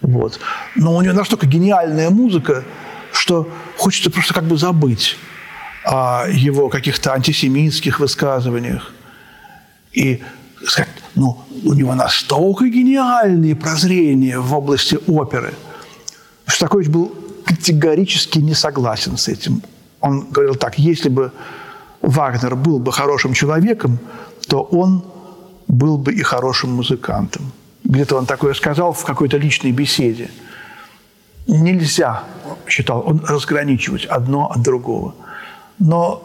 Вот. 0.00 0.40
Но 0.76 0.96
у 0.96 1.02
него 1.02 1.14
настолько 1.14 1.46
гениальная 1.46 2.10
музыка, 2.10 2.64
что 3.12 3.48
хочется 3.76 4.10
просто 4.10 4.34
как 4.34 4.44
бы 4.44 4.56
забыть 4.56 5.16
о 5.84 6.26
его 6.28 6.68
каких-то 6.68 7.12
антисемитских 7.12 8.00
высказываниях. 8.00 8.92
И 9.92 10.22
сказать, 10.66 10.90
ну, 11.14 11.38
у 11.64 11.74
него 11.74 11.94
настолько 11.94 12.68
гениальные 12.68 13.54
прозрения 13.56 14.38
в 14.38 14.54
области 14.54 14.98
оперы. 15.06 15.54
Шостакович 16.46 16.88
был 16.88 17.14
категорически 17.44 18.38
не 18.38 18.54
согласен 18.54 19.16
с 19.16 19.28
этим. 19.28 19.62
Он 20.00 20.26
говорил 20.30 20.54
так, 20.54 20.78
если 20.78 21.08
бы 21.08 21.32
Вагнер 22.02 22.56
был 22.56 22.78
бы 22.78 22.92
хорошим 22.92 23.34
человеком, 23.34 23.98
то 24.48 24.62
он 24.62 25.02
был 25.68 25.98
бы 25.98 26.12
и 26.12 26.22
хорошим 26.22 26.70
музыкантом. 26.76 27.52
Где-то 27.84 28.16
он 28.16 28.26
такое 28.26 28.54
сказал 28.54 28.92
в 28.92 29.04
какой-то 29.04 29.36
личной 29.36 29.72
беседе. 29.72 30.30
Нельзя, 31.46 32.24
считал 32.68 33.02
он, 33.06 33.24
разграничивать 33.26 34.04
одно 34.04 34.50
от 34.50 34.62
другого. 34.62 35.14
Но 35.78 36.22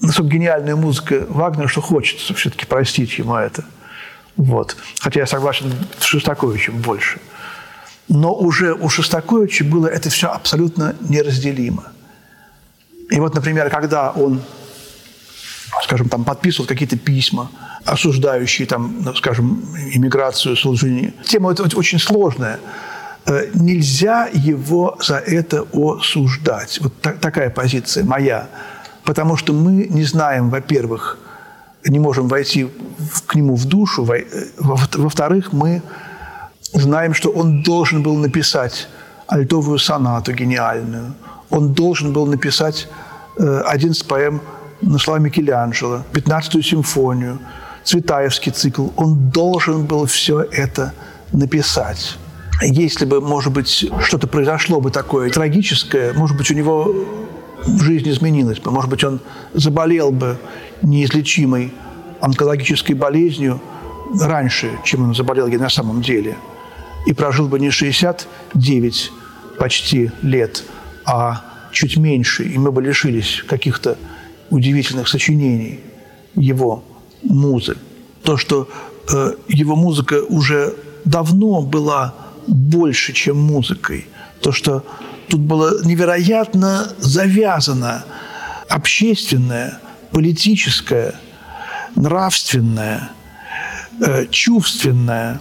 насколько 0.00 0.30
гениальная 0.30 0.76
музыка 0.76 1.26
Вагнера, 1.28 1.68
что 1.68 1.80
хочется 1.80 2.34
все-таки 2.34 2.66
простить 2.66 3.18
ему 3.18 3.34
это. 3.36 3.64
Вот. 4.36 4.76
Хотя 5.00 5.20
я 5.20 5.26
согласен 5.26 5.72
с 5.98 6.04
Шостаковичем 6.04 6.80
больше. 6.80 7.20
Но 8.08 8.34
уже 8.34 8.72
у 8.74 8.88
Шостаковича 8.88 9.64
было 9.64 9.86
это 9.86 10.08
все 10.08 10.28
абсолютно 10.28 10.94
неразделимо. 11.00 11.92
И 13.10 13.20
вот, 13.20 13.34
например, 13.34 13.68
когда 13.70 14.10
он, 14.10 14.40
скажем, 15.82 16.08
там 16.08 16.24
подписывал 16.24 16.66
какие-то 16.66 16.96
письма, 16.96 17.50
осуждающие, 17.84 18.66
там, 18.66 18.96
ну, 19.00 19.14
скажем, 19.14 19.64
иммиграцию 19.92 20.56
Солжени. 20.56 21.14
Тема 21.24 21.52
это 21.52 21.64
очень 21.76 21.98
сложная. 21.98 22.58
Э, 23.26 23.50
нельзя 23.54 24.28
его 24.32 24.96
за 25.00 25.16
это 25.16 25.66
осуждать. 25.72 26.80
Вот 26.80 26.92
так, 27.00 27.18
такая 27.18 27.50
позиция 27.50 28.04
моя. 28.04 28.48
Потому 29.04 29.36
что 29.36 29.52
мы 29.52 29.86
не 29.88 30.04
знаем, 30.04 30.50
во-первых, 30.50 31.18
не 31.86 31.98
можем 31.98 32.28
войти 32.28 32.68
к 33.26 33.34
нему 33.34 33.54
в 33.54 33.64
душу, 33.64 34.06
э, 34.12 34.24
во-вторых, 34.58 35.52
мы 35.52 35.82
знаем, 36.72 37.14
что 37.14 37.30
он 37.30 37.62
должен 37.62 38.02
был 38.02 38.16
написать 38.16 38.88
альтовую 39.26 39.78
сонату 39.78 40.32
гениальную, 40.32 41.14
он 41.50 41.72
должен 41.72 42.12
был 42.12 42.26
написать 42.26 42.88
11 43.36 44.02
э, 44.02 44.06
поэм 44.06 44.40
на 44.80 44.98
слова 44.98 45.18
Микеланджело, 45.18 46.02
15-ю 46.12 46.62
симфонию, 46.62 47.38
Цветаевский 47.84 48.52
цикл. 48.52 48.88
Он 48.96 49.30
должен 49.30 49.86
был 49.86 50.06
все 50.06 50.42
это 50.42 50.92
написать. 51.32 52.18
Если 52.60 53.04
бы, 53.04 53.20
может 53.20 53.52
быть, 53.52 53.90
что-то 54.00 54.26
произошло 54.26 54.80
бы 54.80 54.90
такое 54.90 55.30
трагическое, 55.30 56.12
может 56.12 56.36
быть, 56.36 56.50
у 56.50 56.54
него 56.54 56.92
жизнь 57.66 58.08
изменилась 58.10 58.58
бы. 58.58 58.70
Может 58.70 58.90
быть, 58.90 59.04
он 59.04 59.20
заболел 59.54 60.10
бы 60.10 60.38
неизлечимой 60.82 61.72
онкологической 62.20 62.94
болезнью 62.94 63.60
раньше, 64.20 64.70
чем 64.84 65.04
он 65.04 65.14
заболел 65.14 65.46
ей 65.46 65.58
на 65.58 65.70
самом 65.70 66.02
деле. 66.02 66.36
И 67.06 67.12
прожил 67.12 67.48
бы 67.48 67.58
не 67.58 67.70
69 67.70 69.12
почти 69.58 70.10
лет, 70.22 70.64
а 71.04 71.44
чуть 71.72 71.96
меньше, 71.96 72.44
и 72.44 72.58
мы 72.58 72.72
бы 72.72 72.82
лишились 72.82 73.42
каких-то 73.46 73.96
удивительных 74.50 75.08
сочинений 75.08 75.80
его 76.34 76.84
музы. 77.22 77.76
То, 78.22 78.36
что 78.36 78.68
э, 79.12 79.32
его 79.48 79.76
музыка 79.76 80.22
уже 80.22 80.74
давно 81.04 81.62
была 81.62 82.14
больше, 82.46 83.12
чем 83.12 83.38
музыкой. 83.40 84.06
То, 84.40 84.52
что 84.52 84.84
тут 85.28 85.40
было 85.40 85.84
невероятно 85.84 86.92
завязано 86.98 88.04
общественное, 88.68 89.80
политическое, 90.10 91.14
нравственное, 91.94 93.10
э, 94.00 94.26
чувственное, 94.30 95.40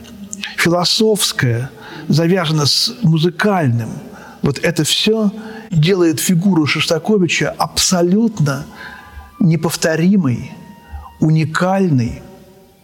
философское, 0.58 1.70
завязано 2.08 2.66
с 2.66 2.96
музыкальным. 3.04 3.90
Вот 4.42 4.60
это 4.60 4.84
все 4.84 5.32
делает 5.72 6.20
фигуру 6.20 6.66
Шостаковича 6.66 7.54
абсолютно 7.58 8.66
неповторимой, 9.40 10.52
уникальный, 11.20 12.22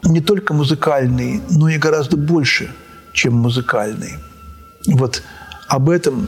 не 0.03 0.21
только 0.21 0.53
музыкальный, 0.53 1.41
но 1.49 1.69
и 1.69 1.77
гораздо 1.77 2.17
больше, 2.17 2.73
чем 3.13 3.35
музыкальный. 3.35 4.13
Вот 4.87 5.23
об 5.67 5.89
этом 5.89 6.27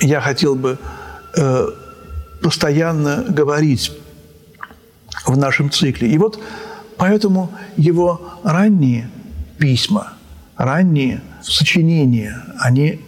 я 0.00 0.20
хотел 0.20 0.54
бы 0.54 0.78
э, 1.36 1.66
постоянно 2.42 3.24
говорить 3.28 3.92
в 5.26 5.36
нашем 5.36 5.70
цикле. 5.70 6.10
И 6.10 6.18
вот 6.18 6.40
поэтому 6.96 7.50
его 7.76 8.38
ранние 8.42 9.10
письма, 9.58 10.14
ранние 10.56 11.22
сочинения, 11.42 12.42
они 12.58 13.00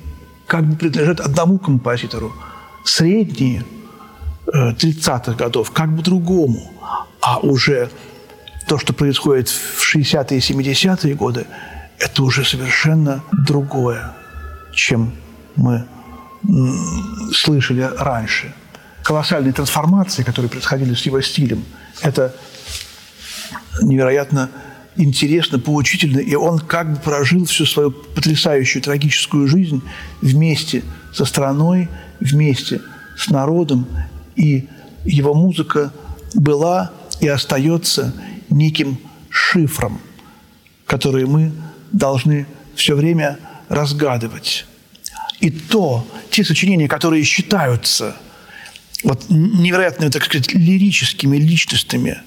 как 0.46 0.64
бы 0.64 0.76
принадлежат 0.76 1.20
одному 1.20 1.58
композитору. 1.58 2.32
Средние 2.84 3.64
30-х 4.46 5.35
годов 5.35 5.70
как 5.70 5.94
бы 5.94 6.03
другому. 6.03 6.72
А 7.20 7.38
уже 7.38 7.90
то, 8.66 8.79
что 8.79 8.92
происходит 8.92 9.48
в 9.48 9.81
60-е 9.94 10.38
и 10.38 10.40
70-е 10.40 11.14
годы, 11.14 11.46
это 11.98 12.22
уже 12.22 12.44
совершенно 12.44 13.22
другое, 13.33 14.12
чем 14.72 15.12
мы 15.57 15.85
слышали 17.33 17.83
раньше. 17.98 18.55
колоссальные 19.03 19.53
трансформации, 19.53 20.22
которые 20.22 20.50
происходили 20.50 20.94
с 20.94 21.03
его 21.07 21.20
стилем. 21.20 21.64
Это 22.03 22.35
невероятно 23.83 24.50
интересно, 24.96 25.59
поучительно, 25.59 26.18
и 26.18 26.35
он 26.35 26.59
как 26.59 26.92
бы 26.92 26.96
прожил 27.00 27.44
всю 27.44 27.64
свою 27.64 27.90
потрясающую 27.90 28.83
трагическую 28.83 29.46
жизнь 29.46 29.83
вместе 30.20 30.83
со 31.12 31.24
страной, 31.24 31.88
вместе 32.20 32.81
с 33.16 33.29
народом, 33.31 33.87
и 34.36 34.68
его 35.04 35.34
музыка 35.34 35.92
была 36.34 36.92
и 37.20 37.28
остается 37.28 38.14
неким 38.48 38.98
шифром, 39.28 40.00
который 40.86 41.26
мы 41.26 41.52
должны 41.92 42.46
все 42.74 42.94
время 42.94 43.38
разгадывать. 43.68 44.66
И 45.40 45.50
то, 45.50 46.06
те 46.30 46.44
сочинения, 46.44 46.88
которые 46.88 47.24
считаются 47.24 48.16
вот, 49.02 49.24
невероятными, 49.30 50.10
так 50.10 50.24
сказать, 50.24 50.52
лирическими 50.52 51.36
личностями 51.38 52.18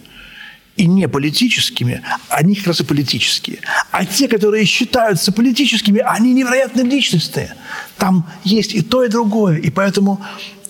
и 0.76 0.88
не 0.88 1.08
политическими, 1.08 2.02
они 2.30 2.56
как 2.56 2.68
раз 2.68 2.82
и 2.82 2.84
политические. 2.84 3.60
А 3.92 4.06
те, 4.06 4.28
которые 4.28 4.66
считаются 4.66 5.32
политическими, 5.32 6.00
они 6.00 6.34
невероятно 6.34 6.82
личностные. 6.82 7.54
Там 7.98 8.28
есть 8.44 8.74
и 8.74 8.82
то, 8.82 9.04
и 9.04 9.10
другое. 9.10 9.58
И 9.58 9.70
поэтому 9.70 10.20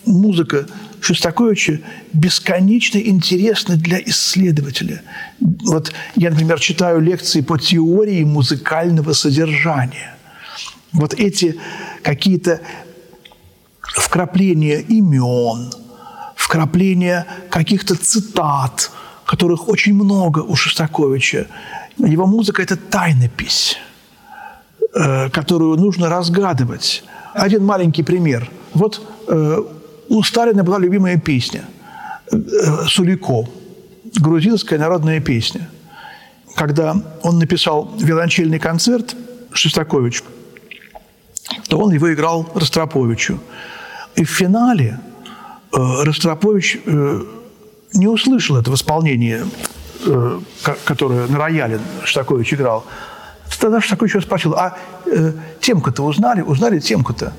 музыка 0.06 0.68
Шостаковича 1.04 1.80
бесконечно 2.14 2.98
интересна 2.98 3.76
для 3.76 4.00
исследователя. 4.00 5.02
Вот 5.40 5.94
я, 6.16 6.30
например, 6.30 6.60
читаю 6.60 7.02
лекции 7.02 7.42
по 7.42 7.58
теории 7.58 8.24
музыкального 8.24 9.14
содержания. 9.14 10.16
Вот 10.94 11.14
эти 11.14 11.60
какие-то 12.04 12.62
вкрапления 13.82 14.80
имен, 14.80 15.74
вкрапления 16.36 17.28
каких-то 17.50 17.96
цитат, 17.96 18.92
которых 19.26 19.68
очень 19.68 19.94
много 19.94 20.40
у 20.40 20.56
Шостаковича. 20.56 21.48
Его 21.98 22.26
музыка– 22.26 22.62
это 22.64 22.78
тайнопись, 22.78 23.78
э, 24.96 25.30
которую 25.30 25.78
нужно 25.78 26.10
разгадывать. 26.10 27.04
Один 27.34 27.66
маленький 27.66 28.04
пример. 28.04 28.50
Вот 28.74 29.02
э, 29.28 29.64
у 30.14 30.22
Сталина 30.22 30.64
была 30.64 30.78
любимая 30.78 31.18
песня 31.18 31.64
э, 32.32 32.38
«Сулико», 32.88 33.50
грузинская 34.20 34.78
народная 34.78 35.20
песня. 35.20 35.68
Когда 36.56 36.96
он 37.24 37.40
написал 37.40 37.92
виолончельный 37.98 38.60
концерт 38.60 39.16
Шостакович, 39.54 40.24
то 41.68 41.80
он 41.80 41.94
его 41.94 42.14
играл 42.14 42.48
Ростроповичу. 42.54 43.40
И 44.16 44.24
в 44.24 44.30
финале 44.30 45.00
э, 45.72 45.78
Ростропович 46.04 46.78
э, 46.86 47.24
не 47.94 48.08
услышал 48.08 48.58
это 48.58 48.70
в 48.70 48.76
исполнении, 48.76 49.42
которое 50.84 51.28
на 51.28 51.38
рояле 51.38 51.80
Шостакович 52.04 52.54
играл. 52.54 52.86
Тогда 53.60 53.82
Шостакович 53.82 54.14
его 54.14 54.22
спросил, 54.22 54.54
а 54.54 54.78
темку-то 55.60 56.04
узнали? 56.04 56.42
Узнали 56.42 56.80
темку-то? 56.80 57.34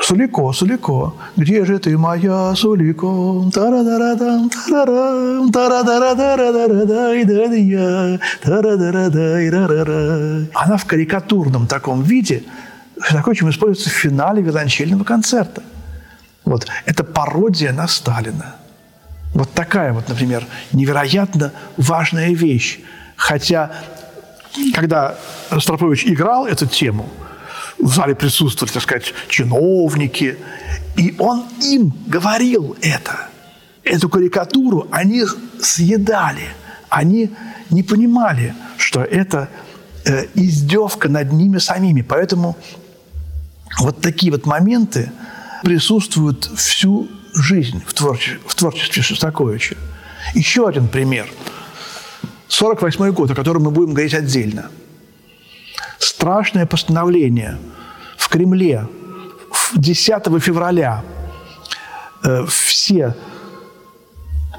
Сулико, 0.00 0.52
Сулико, 0.52 1.14
где 1.36 1.64
же 1.64 1.78
ты, 1.78 1.98
моя 1.98 2.54
Сулико? 2.54 3.50
Она 10.54 10.76
в 10.76 10.86
карикатурном 10.86 11.66
таком 11.66 12.02
виде, 12.02 12.44
такой, 13.10 13.36
чем 13.36 13.50
используется 13.50 13.90
в 13.90 13.92
финале 13.92 14.42
виолончельного 14.42 15.04
концерта. 15.04 15.62
Вот. 16.44 16.66
Это 16.86 17.04
пародия 17.04 17.72
на 17.72 17.86
Сталина. 17.86 18.56
Вот 19.34 19.52
такая 19.52 19.92
вот, 19.92 20.08
например, 20.08 20.46
невероятно 20.72 21.52
важная 21.76 22.32
вещь. 22.32 22.80
Хотя, 23.16 23.70
когда 24.74 25.16
Ростропович 25.50 26.06
играл 26.06 26.46
эту 26.46 26.66
тему– 26.66 27.08
в 27.82 27.94
зале 27.94 28.14
присутствовали, 28.14 28.72
так 28.72 28.82
сказать, 28.82 29.12
чиновники. 29.28 30.38
И 30.96 31.14
он 31.18 31.44
им 31.60 31.92
говорил 32.06 32.76
это. 32.80 33.28
Эту 33.82 34.08
карикатуру 34.08 34.86
они 34.90 35.24
съедали. 35.60 36.48
Они 36.88 37.30
не 37.70 37.82
понимали, 37.82 38.54
что 38.76 39.02
это 39.02 39.48
э, 40.04 40.26
издевка 40.34 41.08
над 41.08 41.32
ними 41.32 41.58
самими. 41.58 42.02
Поэтому 42.02 42.56
вот 43.80 44.00
такие 44.00 44.30
вот 44.30 44.46
моменты 44.46 45.10
присутствуют 45.64 46.50
всю 46.56 47.08
жизнь 47.34 47.82
в 47.84 47.94
творчестве, 47.94 48.38
в 48.46 48.54
творчестве 48.54 49.02
Шостаковича. 49.02 49.76
Еще 50.34 50.68
один 50.68 50.86
пример. 50.86 51.26
48 52.46 53.12
год, 53.12 53.30
о 53.30 53.34
котором 53.34 53.64
мы 53.64 53.70
будем 53.70 53.94
говорить 53.94 54.14
отдельно– 54.14 54.70
страшное 56.02 56.66
постановление 56.66 57.58
в 58.16 58.28
Кремле 58.28 58.86
10 59.74 60.40
февраля. 60.40 61.02
Э, 62.24 62.44
все 62.46 63.14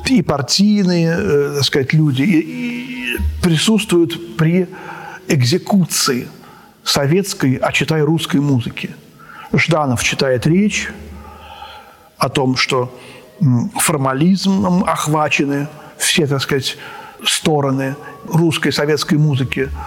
и 0.05 0.21
партийные, 0.21 1.15
э, 1.17 1.53
так 1.55 1.63
сказать, 1.63 1.93
люди 1.93 2.23
и, 2.23 2.39
и 2.39 3.17
присутствуют 3.41 4.37
при 4.37 4.67
экзекуции 5.27 6.27
советской, 6.83 7.55
а 7.55 7.71
читай 7.71 8.01
русской 8.01 8.41
музыки. 8.41 8.91
Жданов 9.53 10.03
читает 10.03 10.45
речь 10.45 10.91
о 12.17 12.29
том, 12.29 12.57
что 12.57 12.97
формализмом 13.75 14.83
охвачены 14.83 15.67
все, 15.97 16.27
так 16.27 16.41
сказать, 16.41 16.77
стороны 17.25 17.95
русской 18.25 18.71
советской 18.71 19.17
музыки– 19.17 19.69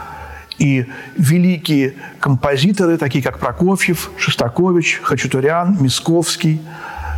и 0.58 0.86
великие 1.16 1.94
композиторы, 2.18 2.96
такие 2.96 3.22
как 3.22 3.38
Прокофьев, 3.38 4.10
Шостакович, 4.18 5.00
Хачатурян, 5.02 5.76
Мисковский, 5.80 6.60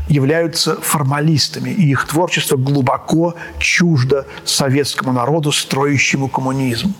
являются 0.08 0.80
формалистами, 0.80 1.70
и 1.70 1.90
их 1.90 2.06
творчество 2.06 2.56
глубоко 2.56 3.34
чуждо 3.58 4.26
советскому 4.44 5.12
народу, 5.12 5.52
строящему 5.52 6.28
коммунизм. 6.28 6.94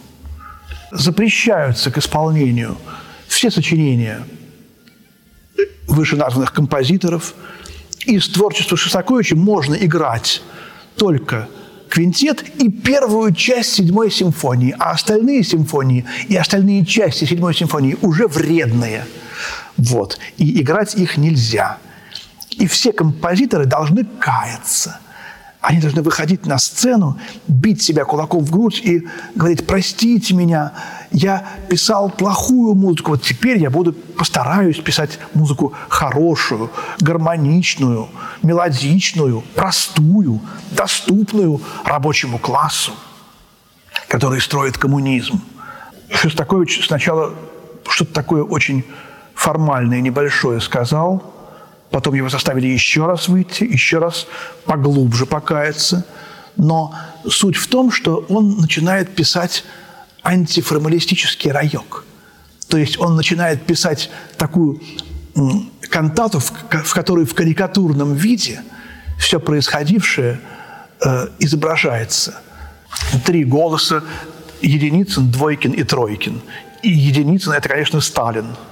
Запрещаются 0.91 1.91
к 1.91 1.99
исполнению 1.99 2.77
все 3.27 3.51
сочинения 3.51 4.23
вышеназванных 5.87 6.53
композиторов. 6.53 7.35
Из 8.05 8.29
творчества 8.29 8.77
Шостаковича 8.77 9.37
можно 9.37 9.75
играть 9.75 10.43
только 10.97 11.49
квинтет 11.89 12.45
и 12.61 12.71
первую 12.71 13.35
часть 13.35 13.73
седьмой 13.73 14.11
симфонии, 14.11 14.75
а 14.79 14.91
остальные 14.91 15.45
симфонии 15.45 16.05
и 16.29 16.37
остальные 16.37 16.85
части 16.87 17.25
седьмой 17.25 17.55
симфонии 17.55 17.97
уже 18.03 18.27
вредные. 18.29 19.07
Вот. 19.77 20.19
И 20.37 20.61
играть 20.61 20.95
их 20.95 21.17
нельзя. 21.17 21.79
И 22.51 22.67
все 22.67 22.93
композиторы 22.93 23.67
должны 23.67 24.05
каяться– 24.05 25.01
они 25.61 25.81
должны 25.81 26.03
выходить 26.03 26.47
на 26.47 26.59
сцену, 26.59 27.19
бить 27.49 27.83
себя 27.83 28.05
кулаком 28.05 28.45
в 28.45 28.51
грудь 28.51 28.81
и 28.81 29.09
говорить, 29.35 29.67
простите 29.67 30.35
меня, 30.35 30.73
я 31.11 31.45
писал 31.69 32.11
плохую 32.11 32.75
музыку, 32.75 33.13
вот 33.13 33.23
теперь 33.23 33.59
я 33.59 33.69
буду, 33.69 33.93
постараюсь 33.93 34.79
писать 34.79 35.19
музыку 35.35 35.73
хорошую, 35.89 36.71
гармоничную, 37.01 38.09
мелодичную, 38.43 39.43
простую, 39.57 40.41
доступную 40.71 41.61
рабочему 41.85 42.39
классу, 42.39 42.93
который 44.07 44.41
строит 44.41 44.79
коммунизм. 44.79 45.43
Шостакович 46.11 46.87
сначала 46.87 47.35
что-то 47.89 48.15
такое 48.15 48.45
очень 48.45 48.85
формальное, 49.35 50.01
небольшое 50.01 50.61
сказал– 50.61 51.35
Потом 51.91 52.15
его 52.15 52.29
заставили 52.29 52.67
еще 52.67 53.07
раз 53.07 53.29
выйти, 53.29 53.65
еще 53.65 53.99
раз 53.99 54.27
поглубже 54.67 55.27
покаяться. 55.27 56.05
Но 56.57 56.95
суть 57.29 57.57
в 57.57 57.69
том, 57.69 57.91
что 57.91 58.25
он 58.29 58.59
начинает 58.59 59.15
писать 59.15 59.65
антиформалистический 60.23 61.51
райок. 61.51 62.05
То 62.69 62.77
есть 62.77 62.99
он 62.99 63.17
начинает 63.17 63.63
писать 63.63 64.11
такую 64.37 64.83
кантату, 65.89 66.41
в 66.41 66.95
которой 66.95 67.25
в 67.25 67.35
карикатурном 67.35 68.15
виде 68.15 68.61
все 69.19 69.41
происходившее 69.41 70.41
э, 71.01 71.29
изображается. 71.39 72.41
Три 73.25 73.45
голоса– 73.45 74.03
Единицын, 74.61 75.31
Двойкин 75.31 75.73
и 75.73 75.85
Тройкин. 75.85 76.43
И 76.83 76.91
Единицын– 76.91 77.53
это, 77.55 77.69
конечно, 77.69 78.01
Сталин– 78.01 78.47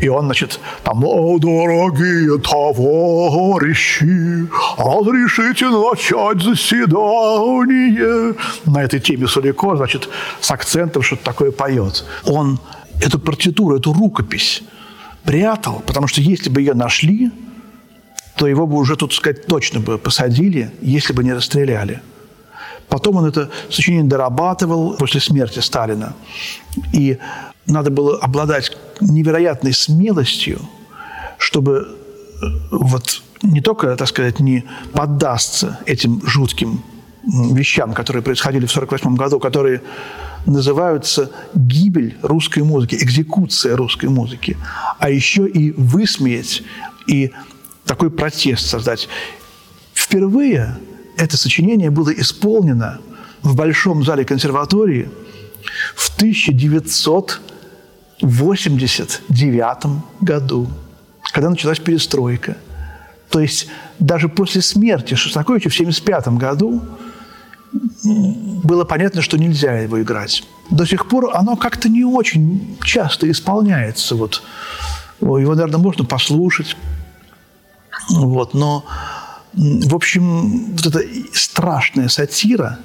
и 0.00 0.08
он, 0.08 0.24
значит, 0.26 0.60
там, 0.82 1.04
о, 1.04 1.38
дорогие 1.38 2.38
товарищи, 2.38 4.04
разрешите 4.76 5.68
начать 5.68 6.42
заседание. 6.42 8.34
На 8.66 8.82
этой 8.82 9.00
теме 9.00 9.26
Сулико, 9.26 9.76
значит, 9.76 10.08
с 10.40 10.50
акцентом 10.50 11.02
что-то 11.02 11.24
такое 11.24 11.50
поет. 11.50 12.04
Он 12.24 12.58
эту 13.00 13.18
партитуру, 13.18 13.76
эту 13.76 13.92
рукопись 13.92 14.62
прятал, 15.24 15.82
потому 15.86 16.06
что 16.06 16.20
если 16.20 16.50
бы 16.50 16.60
ее 16.60 16.74
нашли, 16.74 17.30
то 18.36 18.46
его 18.46 18.66
бы 18.66 18.76
уже, 18.76 18.96
тут 18.96 19.12
сказать, 19.12 19.46
точно 19.46 19.80
бы 19.80 19.98
посадили, 19.98 20.70
если 20.82 21.12
бы 21.12 21.24
не 21.24 21.32
расстреляли. 21.32 22.02
Потом 22.88 23.16
он 23.16 23.26
это 23.26 23.50
сочинение 23.70 24.08
дорабатывал 24.08 24.96
после 24.96 25.20
смерти 25.20 25.60
Сталина. 25.60 26.14
И 26.92 27.18
надо 27.66 27.90
было 27.90 28.18
обладать 28.18 28.76
невероятной 29.00 29.72
смелостью, 29.72 30.60
чтобы 31.38 31.88
э, 32.42 32.46
вот 32.70 33.22
не 33.42 33.60
только, 33.60 33.96
так 33.96 34.08
сказать, 34.08 34.40
не 34.40 34.64
поддастся 34.92 35.78
этим 35.86 36.22
жутким 36.26 36.82
вещам, 37.26 37.94
которые 37.94 38.22
происходили 38.22 38.66
в 38.66 38.70
1948 38.70 39.16
году, 39.16 39.40
которые 39.40 39.82
называются 40.46 41.30
гибель 41.54 42.16
русской 42.22 42.62
музыки, 42.62 42.96
экзекуция 42.96 43.76
русской 43.76 44.06
музыки, 44.06 44.56
а 44.98 45.08
еще 45.08 45.48
и 45.48 45.72
высмеять 45.72 46.62
и 47.06 47.32
такой 47.86 48.10
протест 48.10 48.66
создать. 48.66 49.08
Впервые 49.94 50.78
это 51.16 51.36
сочинение 51.36 51.90
было 51.90 52.10
исполнено 52.10 53.00
в 53.42 53.54
Большом 53.54 54.04
зале 54.04 54.24
консерватории 54.24 55.08
в 55.94 56.10
1989 58.18 60.02
году, 60.20 60.68
когда 61.32 61.50
началась 61.50 61.78
перестройка. 61.78 62.56
То 63.30 63.40
есть 63.40 63.68
даже 63.98 64.28
после 64.28 64.62
смерти 64.62 65.14
Шостаковича 65.14 65.68
в 65.68 65.74
1975 65.74 66.28
году 66.38 66.82
было 68.62 68.84
понятно, 68.84 69.22
что 69.22 69.36
нельзя 69.36 69.78
его 69.78 70.00
играть. 70.00 70.44
До 70.70 70.86
сих 70.86 71.08
пор 71.08 71.30
оно 71.34 71.56
как-то 71.56 71.88
не 71.88 72.04
очень 72.04 72.78
часто 72.84 73.30
исполняется. 73.30 74.14
Вот. 74.14 74.42
Его, 75.20 75.54
наверное, 75.54 75.78
можно 75.78 76.04
послушать. 76.04 76.76
Вот. 78.10 78.54
Но, 78.54 78.84
в 79.52 79.94
общем, 79.94 80.72
вот 80.72 80.86
эта 80.86 81.00
страшная 81.32 82.08
сатира, 82.08 82.78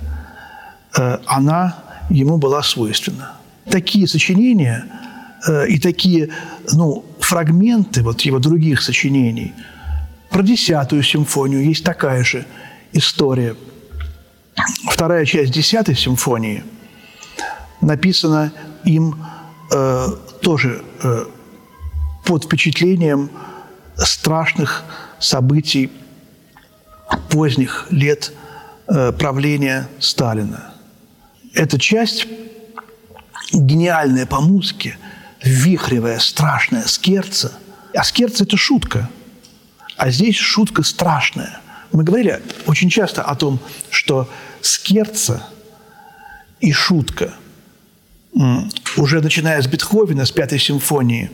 э, 0.98 1.18
она 1.26 1.76
ему 2.10 2.38
была 2.38 2.64
свойственна. 2.64 3.34
Такие 3.70 4.08
сочинения 4.08 4.86
и 5.48 5.80
такие 5.80 6.30
ну, 6.74 7.06
фрагменты 7.20 8.04
вот 8.04 8.22
его 8.22 8.40
других 8.40 8.82
сочинений. 8.82 9.54
Про 10.30 10.44
десятую 10.44 11.04
симфонию 11.04 11.64
есть 11.64 11.84
такая 11.84 12.24
же 12.24 12.46
история– 12.94 13.56
Вторая 14.92 15.26
часть 15.26 15.52
десятой 15.52 15.96
симфонии 15.96 16.64
написана 17.82 18.52
им 18.84 19.24
э, 19.72 20.08
тоже 20.42 20.84
э, 21.02 21.26
под 22.26 22.46
впечатлением 22.46 23.30
страшных 23.96 24.84
событий 25.20 25.92
поздних 27.30 27.88
лет 27.90 28.34
э, 28.88 29.12
правления 29.14 29.88
Сталина. 30.00 30.74
Эта 31.54 31.80
часть 31.80 32.28
гениальная 33.54 34.26
по 34.26 34.42
музыке, 34.42 34.98
вихревая, 35.44 36.20
страшная 36.20 36.84
скерца. 36.84 37.54
А 37.94 38.04
скерца– 38.04 38.44
это 38.46 38.58
шутка. 38.58 39.10
А 39.98 40.12
здесь 40.12 40.38
шутка 40.38 40.84
страшная. 40.84 41.60
Мы 41.92 42.04
говорили 42.04 42.42
очень 42.66 42.90
часто 42.90 43.24
о 43.24 43.36
том, 43.36 43.60
что 43.90 44.30
скерца 44.62 45.48
и 46.60 46.72
шутка, 46.72 47.34
уже 48.96 49.22
начиная 49.22 49.62
с 49.62 49.68
Бетховена, 49.68 50.26
с 50.26 50.32
Пятой 50.32 50.60
симфонии, 50.60 51.32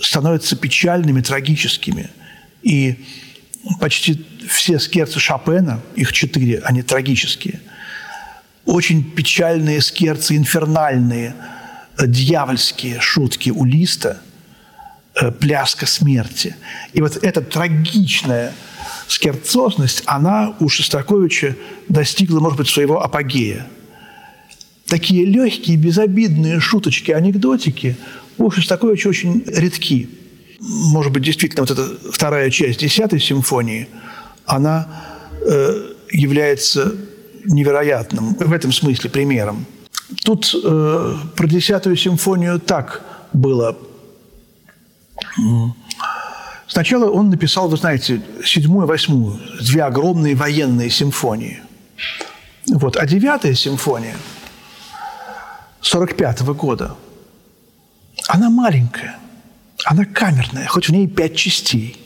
становятся 0.00 0.56
печальными, 0.56 1.20
трагическими. 1.20 2.10
И 2.62 3.04
почти 3.80 4.24
все 4.48 4.78
скерцы 4.78 5.18
Шопена, 5.18 5.80
их 5.96 6.12
четыре, 6.12 6.60
они 6.60 6.82
трагические. 6.82 7.60
Очень 8.64 9.02
печальные 9.02 9.80
скерцы, 9.80 10.36
инфернальные, 10.36 11.34
дьявольские 12.06 13.00
шутки 13.00 13.50
у 13.50 13.64
Листа, 13.64 14.20
э, 15.20 15.30
пляска 15.32 15.86
смерти. 15.86 16.56
И 16.92 17.00
вот 17.00 17.16
эта 17.22 17.40
трагичная 17.40 18.52
скерцозность, 19.08 20.02
она 20.06 20.54
у 20.60 20.68
Шостаковича 20.68 21.56
достигла, 21.88 22.40
может 22.40 22.58
быть, 22.58 22.68
своего 22.68 23.02
апогея. 23.02 23.66
Такие 24.86 25.24
легкие, 25.24 25.76
безобидные 25.76 26.60
шуточки, 26.60 27.10
анекдотики 27.10 27.96
у 28.38 28.50
Шостаковича 28.50 29.08
очень 29.08 29.42
редки. 29.46 30.08
Может 30.60 31.12
быть, 31.12 31.22
действительно, 31.24 31.62
вот 31.62 31.70
эта 31.70 32.10
вторая 32.10 32.50
часть 32.50 32.80
десятой 32.80 33.20
симфонии, 33.20 33.88
она 34.46 34.88
э, 35.46 35.92
является 36.10 36.94
невероятным 37.44 38.34
в 38.34 38.52
этом 38.52 38.72
смысле 38.72 39.10
примером. 39.10 39.66
Тут 40.24 40.54
э, 40.54 41.14
про 41.36 41.46
десятую 41.46 41.96
симфонию 41.96 42.58
так 42.58 43.02
было 43.32 43.76
Сначала 46.66 47.10
он 47.10 47.30
написал, 47.30 47.68
вы 47.68 47.76
знаете, 47.76 48.22
седьмую, 48.44 48.86
восьмую, 48.86 49.40
две 49.60 49.82
огромные 49.82 50.34
военные 50.34 50.90
симфонии. 50.90 51.62
Вот. 52.68 52.96
А 52.96 53.06
девятая 53.06 53.54
симфония 53.54 54.16
45 55.80 56.42
-го 56.42 56.54
года, 56.54 56.94
она 58.28 58.50
маленькая, 58.50 59.16
она 59.84 60.04
камерная, 60.04 60.66
хоть 60.66 60.88
в 60.88 60.92
ней 60.92 61.08
пять 61.08 61.36
частей. 61.36 61.96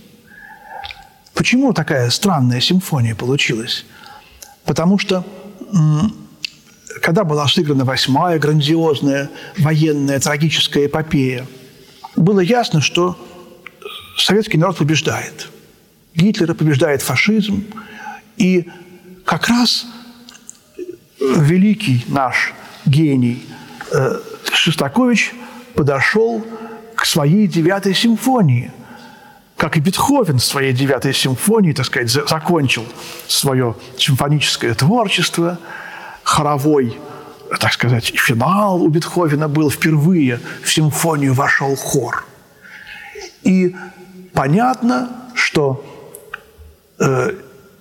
Почему 1.34 1.72
такая 1.72 2.10
странная 2.10 2.60
симфония 2.60 3.14
получилась? 3.14 3.84
Потому 4.64 4.98
что 4.98 5.24
когда 7.00 7.24
была 7.24 7.46
сыграна 7.48 7.84
восьмая 7.84 8.38
грандиозная 8.38 9.30
военная 9.58 10.20
трагическая 10.20 10.86
эпопея, 10.86 11.46
было 12.16 12.40
ясно, 12.40 12.80
что 12.80 13.16
советский 14.18 14.58
народ 14.58 14.76
побеждает. 14.76 15.48
Гитлер 16.14 16.54
побеждает 16.54 17.02
фашизм. 17.02 17.64
И 18.36 18.68
как 19.24 19.48
раз 19.48 19.86
великий 21.20 22.04
наш 22.08 22.52
гений 22.84 23.44
э, 23.92 24.18
Шостакович 24.52 25.32
подошел 25.74 26.44
к 26.94 27.06
своей 27.06 27.46
девятой 27.46 27.94
симфонии, 27.94 28.72
как 29.56 29.76
и 29.76 29.80
Бетховен 29.80 30.38
в 30.38 30.44
своей 30.44 30.72
девятой 30.72 31.14
симфонии, 31.14 31.72
так 31.72 31.86
сказать, 31.86 32.10
закончил 32.10 32.84
свое 33.28 33.76
симфоническое 33.96 34.74
творчество, 34.74 35.58
хоровой, 36.22 36.98
так 37.60 37.72
сказать, 37.72 38.12
финал 38.16 38.82
у 38.82 38.88
Бетховена 38.88 39.48
был 39.48 39.70
впервые 39.70 40.40
в 40.62 40.72
симфонию 40.72 41.34
вошел 41.34 41.76
хор. 41.76 42.24
И 43.42 43.74
понятно, 44.32 45.10
что 45.34 45.84
э, 46.98 47.32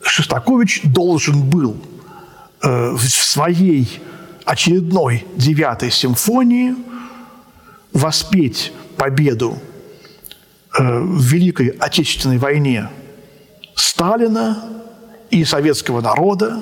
Шостакович 0.03 0.81
должен 0.83 1.43
был 1.43 1.77
э, 2.61 2.91
в 2.91 3.01
своей 3.01 4.01
очередной 4.45 5.25
девятой 5.35 5.91
симфонии 5.91 6.75
воспеть 7.93 8.73
победу 8.97 9.57
э, 10.77 10.99
в 10.99 11.21
Великой 11.21 11.67
Отечественной 11.67 12.37
войне 12.37 12.89
Сталина 13.75 14.63
и 15.29 15.45
советского 15.45 16.01
народа, 16.01 16.61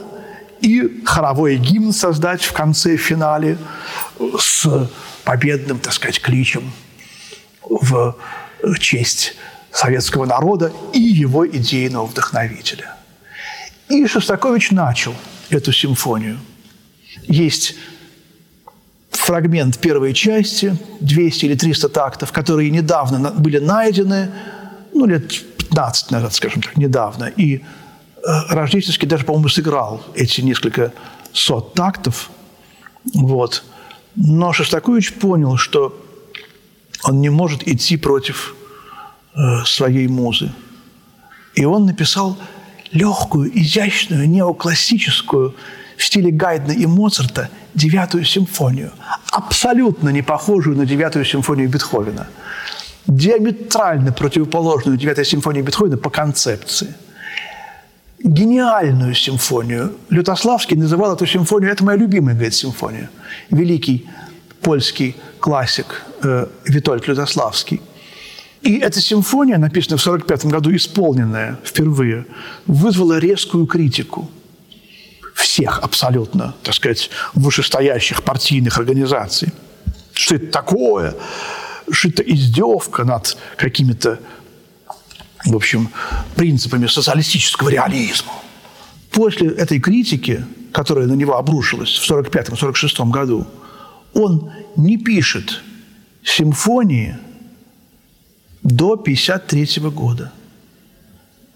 и 0.61 1.01
хоровой 1.05 1.57
гимн 1.57 1.93
создать 1.93 2.43
в 2.43 2.53
конце, 2.53 2.97
в 2.97 3.01
финале 3.01 3.57
с 4.37 4.89
победным, 5.23 5.79
так 5.79 5.93
сказать, 5.93 6.21
кличем 6.21 6.71
в 7.63 8.15
честь 8.79 9.35
советского 9.71 10.25
народа 10.25 10.71
и 10.93 10.99
его 10.99 11.47
идейного 11.47 12.05
вдохновителя. 12.05 12.95
И 13.89 14.05
Шостакович 14.05 14.71
начал 14.71 15.13
эту 15.49 15.71
симфонию. 15.71 16.39
Есть 17.27 17.75
фрагмент 19.11 19.77
первой 19.79 20.13
части, 20.13 20.77
200 20.99 21.45
или 21.45 21.55
300 21.55 21.89
тактов, 21.89 22.31
которые 22.31 22.69
недавно 22.69 23.31
были 23.31 23.59
найдены, 23.59 24.31
ну, 24.93 25.05
лет 25.05 25.27
15 25.57 26.11
назад, 26.11 26.33
скажем 26.33 26.61
так, 26.61 26.77
недавно. 26.77 27.25
И 27.25 27.61
Рождественский 28.23 29.07
даже, 29.07 29.25
по-моему, 29.25 29.49
сыграл 29.49 30.01
эти 30.15 30.41
несколько 30.41 30.93
сот 31.31 31.73
тактов. 31.73 32.29
Вот. 33.13 33.63
Но 34.15 34.53
Шостакович 34.53 35.13
понял, 35.13 35.57
что 35.57 35.99
он 37.03 37.21
не 37.21 37.29
может 37.29 37.67
идти 37.67 37.97
против 37.97 38.55
Э, 39.35 39.63
своей 39.63 40.07
музы. 40.07 40.51
И 41.53 41.63
он 41.63 41.85
написал 41.85 42.37
легкую, 42.91 43.49
изящную, 43.57 44.27
неоклассическую 44.27 45.55
в 45.97 46.03
стиле 46.03 46.31
Гайдна 46.31 46.71
и 46.71 46.85
Моцарта 46.85 47.49
девятую 47.75 48.25
симфонию, 48.25 48.91
абсолютно 49.31 50.09
не 50.09 50.23
похожую 50.23 50.75
на 50.75 50.85
девятую 50.85 51.25
симфонию 51.25 51.69
Бетховена. 51.69 52.27
диаметрально 53.07 54.11
противоположную 54.11 54.97
девятой 54.97 55.25
симфонии 55.25 55.61
Бетховена 55.61 55.97
по 55.97 56.09
концепции. 56.09 56.93
Гениальную 58.23 59.13
симфонию. 59.15 59.95
Лютославский 60.09 60.75
называл 60.75 61.15
эту 61.15 61.25
симфонию, 61.25 61.71
это 61.71 61.83
моя 61.83 61.97
любимая, 61.97 62.35
говорит, 62.35 62.53
симфония. 62.53 63.09
Великий 63.49 64.07
польский 64.61 65.15
классик 65.39 66.03
э, 66.21 66.47
Витольд 66.65 67.07
Лютославский. 67.07 67.81
И 68.61 68.77
эта 68.79 68.99
симфония, 68.99 69.57
написанная 69.57 69.97
в 69.97 70.05
1945 70.05 70.51
году, 70.51 70.75
исполненная 70.75 71.57
впервые, 71.63 72.25
вызвала 72.67 73.17
резкую 73.17 73.65
критику 73.67 74.29
всех 75.33 75.79
абсолютно, 75.79 76.55
так 76.63 76.75
сказать, 76.75 77.09
вышестоящих 77.33 78.23
партийных 78.23 78.77
организаций. 78.77 79.53
Что 80.13 80.35
это 80.35 80.47
такое? 80.47 81.15
Что 81.89 82.09
это 82.09 82.23
издевка 82.23 83.05
над 83.05 83.37
какими-то, 83.55 84.19
в 85.45 85.55
общем, 85.55 85.89
принципами 86.35 86.87
социалистического 86.87 87.69
реализма. 87.69 88.31
После 89.11 89.49
этой 89.49 89.79
критики, 89.79 90.45
которая 90.71 91.07
на 91.07 91.13
него 91.13 91.37
обрушилась 91.37 91.97
в 91.97 92.11
1945-1946 92.11 93.09
году, 93.09 93.47
он 94.13 94.51
не 94.75 94.97
пишет 94.97 95.61
симфонии 96.23 97.17
до 98.63 98.93
1953 98.93 99.89
года. 99.89 100.31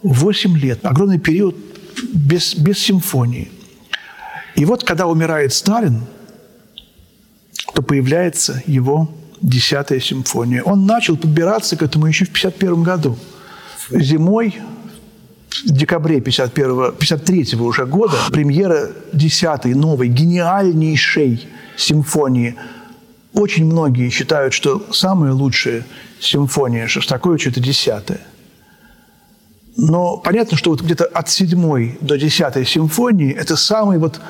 Восемь 0.01 0.57
лет. 0.57 0.85
Огромный 0.85 1.19
период 1.19 1.55
без, 2.13 2.55
без 2.55 2.79
симфонии. 2.79 3.51
И 4.55 4.65
вот, 4.65 4.83
когда 4.83 5.07
умирает 5.07 5.53
Сталин, 5.53 6.01
то 7.73 7.81
появляется 7.81 8.61
его 8.67 9.09
десятая 9.41 9.99
симфония. 9.99 10.63
Он 10.63 10.85
начал 10.85 11.17
подбираться 11.17 11.75
к 11.75 11.81
этому 11.81 12.07
еще 12.07 12.25
в 12.25 12.29
1951 12.29 12.83
году. 12.83 13.17
Зимой, 13.89 14.59
в 15.65 15.71
декабре 15.71 16.19
51 16.21 16.93
53 16.93 17.55
уже 17.59 17.85
года, 17.85 18.17
премьера 18.31 18.89
десятой 19.11 19.73
новой, 19.73 20.07
гениальнейшей 20.07 21.47
симфонии. 21.77 22.55
Очень 23.33 23.65
многие 23.65 24.09
считают, 24.09 24.53
что 24.53 24.85
самая 24.91 25.33
лучшая 25.33 25.85
симфония 26.19 26.87
Шостаковича– 26.87 27.49
это 27.51 27.59
десятая. 27.59 28.21
Но 29.75 30.17
понятно, 30.17 30.55
что 30.55 30.69
вот 30.69 30.81
где-то 30.81 31.05
от 31.05 31.29
седьмой 31.29 31.97
до 31.99 32.17
десятой 32.17 32.65
симфонии– 32.65 33.33
это 33.37 33.55
самый 33.55 33.97
вот 33.97 34.21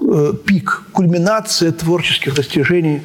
э, 0.00 0.32
пик, 0.44 0.84
кульминация 0.92 1.72
творческих 1.72 2.34
достижений 2.34 3.02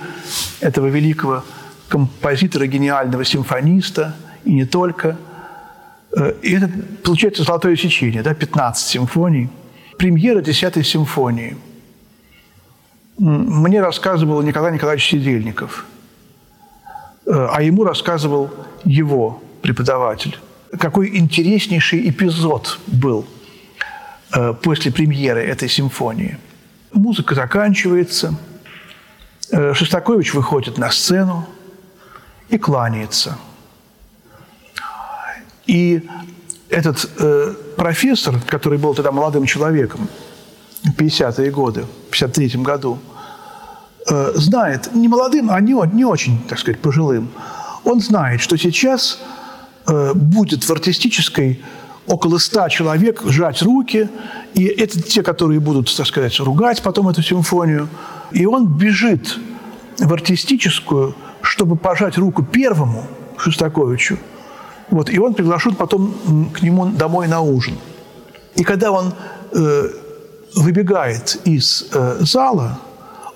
этого 0.60 0.88
великого 0.88 1.44
композитора, 1.90 2.68
гениального 2.68 3.26
симфониста, 3.26 4.16
и 4.46 4.54
не 4.54 4.66
только. 4.66 5.18
Э, 6.16 6.34
и 6.42 6.54
это 6.54 6.70
получается 7.04 7.44
золотое 7.44 7.76
сечение, 7.76 8.24
да, 8.24 8.34
15 8.34 8.88
симфоний. 8.88 9.50
Премьера 9.98 10.42
десятой 10.42 10.84
симфонии– 10.84 11.58
мне 13.22 13.82
рассказывал 13.82 14.42
Николай 14.42 14.74
Николаевич 14.74 15.10
Сидельников, 15.10 15.86
э, 17.28 17.32
а 17.32 17.62
ему 17.62 17.84
рассказывал 17.84 18.50
его 18.84 19.44
преподаватель. 19.62 20.36
Какой 20.80 21.16
интереснейший 21.16 22.10
эпизод 22.10 22.80
был 22.88 23.28
э, 24.34 24.56
после 24.64 24.92
премьеры 24.92 25.44
этой 25.44 25.70
симфонии. 25.70 26.40
Музыка 26.94 27.36
заканчивается, 27.36 28.34
Шостакович 29.52 30.34
выходит 30.34 30.80
на 30.80 30.90
сцену 30.90 31.48
и 32.50 32.58
кланяется. 32.58 33.38
И 35.68 36.08
этот 36.70 37.10
э, 37.20 37.54
профессор, 37.76 38.36
который 38.48 38.78
был 38.78 38.94
тогда 38.94 39.12
молодым 39.12 39.46
человеком, 39.46 40.08
50-е 40.98 41.52
годы, 41.52 41.86
в 42.08 42.12
53 42.12 42.62
году, 42.64 42.98
э, 44.10 44.32
знает, 44.36 44.94
не 44.94 45.08
молодым, 45.08 45.52
а 45.52 45.60
не, 45.60 45.76
не 45.94 46.06
очень, 46.06 46.42
так 46.48 46.60
сказать, 46.60 46.80
пожилым, 46.80 47.30
он 47.84 48.00
знает, 48.00 48.42
что 48.42 48.58
сейчас 48.58 49.20
э, 49.88 50.14
будет 50.14 50.64
в 50.64 50.72
артистической 50.72 51.62
около 52.08 52.38
ста 52.40 52.70
человек 52.70 53.22
сжать 53.26 53.62
руки, 53.62 54.10
и 54.54 54.66
это 54.66 55.02
те, 55.02 55.24
которые 55.24 55.60
будут, 55.60 55.96
так 55.96 56.08
сказать, 56.08 56.40
ругать 56.40 56.82
потом 56.82 57.10
эту 57.10 57.22
симфонию. 57.22 57.88
И 58.32 58.46
он 58.46 58.68
бежит 58.68 59.38
в 60.00 60.12
артистическую, 60.14 61.16
чтобы 61.42 61.76
пожать 61.76 62.18
руку 62.18 62.44
первому 62.44 63.06
Шостаковичу. 63.38 64.18
Вот, 64.92 65.10
и 65.10 65.18
он 65.18 65.34
приглашен 65.34 65.76
потом 65.76 66.52
к 66.54 66.62
нему 66.62 66.86
домой 66.88 67.28
на 67.28 67.42
ужин. 67.42 67.78
И 68.56 68.64
когда 68.64 68.92
он 68.92 69.14
э, 69.54 69.90
выбегает 70.54 71.40
из 71.46 71.88
э, 71.94 72.18
зала, 72.20 72.80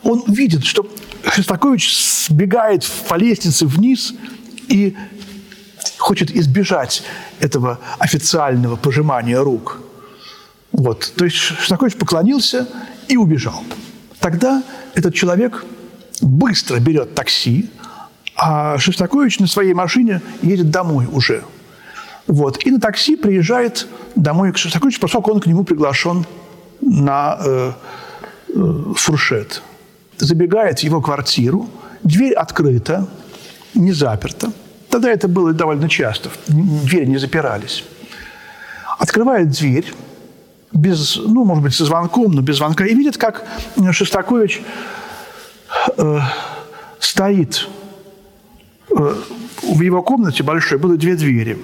он 0.03 0.24
видит, 0.28 0.66
что 0.66 0.86
Шостакович 1.24 2.28
сбегает 2.28 2.86
по 3.08 3.16
лестнице 3.16 3.66
вниз 3.66 4.14
и 4.68 4.95
хочет 5.97 6.30
избежать 6.32 7.03
этого 7.39 7.80
официального 7.99 8.76
пожимания 8.76 9.39
рук. 9.39 9.80
Вот. 10.74 11.14
То 11.16 11.24
есть 11.26 11.38
Шостакович 11.38 11.95
поклонился 11.95 12.68
и 13.08 13.16
убежал. 13.16 13.64
Тогда 14.20 14.62
этот 14.93 15.16
человек 15.16 15.64
быстро 16.22 16.80
берет 16.80 17.16
такси, 17.16 17.70
а 18.36 18.77
Шостакович 18.77 19.39
на 19.39 19.47
своей 19.47 19.73
машине 19.73 20.21
едет 20.41 20.69
домой 20.69 21.07
уже. 21.11 21.43
Вот. 22.27 22.65
И 22.65 22.71
на 22.71 22.79
такси 22.79 23.15
приезжает 23.15 23.88
домой 24.15 24.51
к 24.51 24.57
Шостаковичу, 24.57 24.99
поскольку 24.99 25.31
он 25.31 25.39
к 25.39 25.45
нему 25.45 25.63
приглашен 25.63 26.25
на 26.81 27.38
э, 27.39 27.71
э, 28.49 28.83
фуршет. 28.95 29.61
Забегает 30.17 30.79
в 30.79 30.83
его 30.83 31.01
квартиру, 31.01 31.69
дверь 32.03 32.33
открыта, 32.33 33.07
не 33.73 33.91
заперта. 33.91 34.51
Тогда 34.89 35.09
это 35.09 35.27
было 35.27 35.53
довольно 35.53 35.89
часто, 35.89 36.29
двери 36.47 37.05
не 37.05 37.17
запирались. 37.17 37.83
Открывает 38.97 39.49
дверь, 39.49 39.93
без, 40.71 41.17
ну, 41.17 41.43
может 41.45 41.63
быть, 41.63 41.75
со 41.75 41.86
звонком, 41.86 42.31
но 42.31 42.41
без 42.41 42.57
звонка, 42.57 42.86
и 42.86 42.93
видит, 42.93 43.17
как 43.17 43.45
Шостакович 43.91 44.61
э, 45.97 46.19
стоит. 46.99 47.67
Э, 48.95 49.15
в 49.61 49.81
его 49.81 50.01
комнате 50.01 50.43
большой 50.43 50.77
было 50.77 50.97
две 50.97 51.15
двери. 51.15 51.57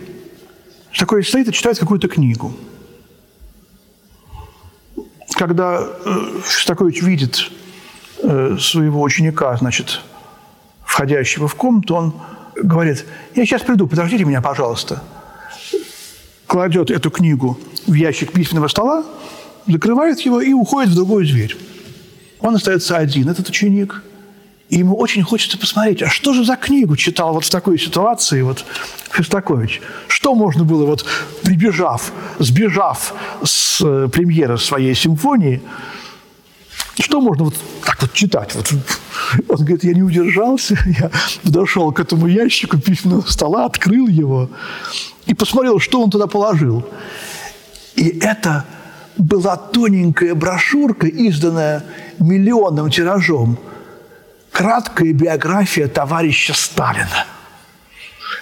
Шостакович 0.91 1.29
стоит 1.29 1.47
и 1.47 1.53
читает 1.53 1.79
какую-то 1.79 2.07
книгу– 2.07 2.53
когда 5.41 5.81
э, 5.81 6.41
Шостакович 6.47 7.01
видит 7.01 7.49
э, 8.21 8.57
своего 8.59 9.01
ученика, 9.01 9.57
значит, 9.57 10.01
входящего 10.85 11.47
в 11.47 11.55
комнату, 11.55 11.95
он 11.95 12.13
говорит, 12.55 13.05
я 13.35 13.45
сейчас 13.45 13.63
приду, 13.63 13.87
подождите 13.87 14.23
меня, 14.23 14.41
пожалуйста. 14.41 15.01
Кладет 16.45 16.91
эту 16.91 17.09
книгу 17.09 17.57
в 17.87 17.93
ящик 17.93 18.33
письменного 18.33 18.67
стола, 18.67 19.03
закрывает 19.65 20.19
его 20.21 20.41
и 20.41 20.53
уходит 20.53 20.91
в 20.91 20.95
другую 20.95 21.25
дверь. 21.25 21.57
Он 22.39 22.53
остается 22.53 22.97
один, 22.97 23.27
этот 23.27 23.49
ученик– 23.49 24.03
и 24.71 24.77
ему 24.77 24.95
очень 24.95 25.21
хочется 25.21 25.57
посмотреть, 25.57 26.01
а 26.01 26.07
что 26.07 26.33
же 26.33 26.45
за 26.45 26.55
книгу 26.55 26.95
читал 26.95 27.33
вот 27.33 27.43
в 27.43 27.49
такой 27.49 27.77
ситуации 27.77 28.41
вот 28.41 28.63
Шостакович? 29.11 29.81
Что 30.07 30.33
можно 30.33 30.63
было, 30.63 30.85
вот 30.85 31.05
прибежав, 31.43 32.13
сбежав 32.39 33.13
с 33.43 33.81
э, 33.81 34.07
премьеры 34.07 34.57
своей 34.57 34.95
симфонии, 34.95 35.61
что 37.01 37.19
можно 37.19 37.43
вот 37.43 37.55
так 37.83 38.01
вот 38.01 38.13
читать? 38.13 38.55
Вот. 38.55 38.73
Он 39.49 39.57
говорит, 39.57 39.83
я 39.83 39.93
не 39.93 40.03
удержался, 40.03 40.77
я 40.99 41.11
подошел 41.43 41.91
к 41.91 41.99
этому 41.99 42.27
ящику 42.27 42.77
письменного 42.77 43.29
стола, 43.29 43.65
открыл 43.65 44.07
его 44.07 44.49
и 45.25 45.33
посмотрел, 45.33 45.81
что 45.81 46.01
он 46.01 46.09
туда 46.09 46.27
положил. 46.27 46.85
И 47.95 48.07
это 48.21 48.63
была 49.17 49.57
тоненькая 49.57 50.33
брошюрка, 50.33 51.07
изданная 51.07 51.83
миллионным 52.19 52.89
тиражом– 52.89 53.59
краткая 54.51 55.13
биография 55.13 55.87
товарища 55.87 56.53
Сталина, 56.53 57.25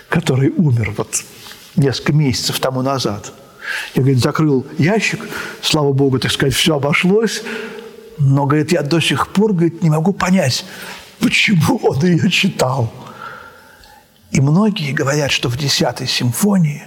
который 0.09 0.49
умер 0.49 0.93
вот 0.97 1.23
несколько 1.75 2.13
месяцев 2.13 2.59
тому 2.59 2.81
назад. 2.81 3.31
Я, 3.93 4.01
говорит, 4.01 4.19
закрыл 4.19 4.65
ящик, 4.77 5.21
слава 5.61 5.93
богу, 5.93 6.19
так 6.19 6.31
сказать, 6.31 6.55
все 6.55 6.75
обошлось, 6.75 7.43
но, 8.17 8.45
говорит, 8.45 8.71
я 8.71 8.81
до 8.81 8.99
сих 8.99 9.27
пор, 9.29 9.53
говорит, 9.53 9.83
не 9.83 9.89
могу 9.89 10.11
понять, 10.11 10.65
почему 11.19 11.77
он 11.83 12.03
ее 12.03 12.29
читал. 12.31 12.91
И 14.31 14.41
многие 14.41 14.91
говорят, 14.91 15.31
что 15.31 15.49
в 15.49 15.57
десятой 15.57 16.07
симфонии 16.07 16.83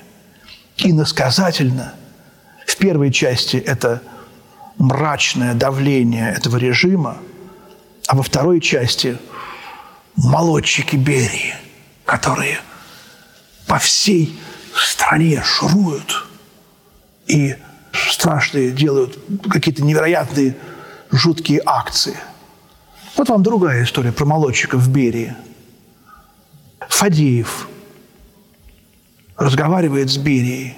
иносказательно 0.77 1.95
в 2.67 2.77
первой 2.77 3.13
части 3.13 3.57
это 3.57 4.03
мрачное 4.79 5.55
давление 5.55 6.35
этого 6.37 6.57
режима– 6.57 7.19
а 8.07 8.17
во 8.17 8.23
второй 8.23 8.61
части 8.61 9.19
молодчики 10.17 10.97
Берии, 10.97 11.55
которые 12.05 12.61
по 13.67 13.79
всей 13.79 14.39
стране 14.75 15.43
шуруют 15.45 16.27
и 17.27 17.57
страшные 17.93 18.71
делают 18.71 19.19
какие-то 19.51 19.83
невероятные 19.83 20.57
жуткие 21.11 21.63
акции. 21.65 22.17
Вот 23.17 23.29
вам 23.29 23.43
другая 23.43 23.85
история 23.85 24.13
про 24.13 24.25
молодчика 24.25 24.77
в 24.79 24.89
Берии. 24.89 25.37
Фадеев 26.89 27.69
разговаривает 29.37 30.11
с 30.11 30.17
Берией 30.17 30.77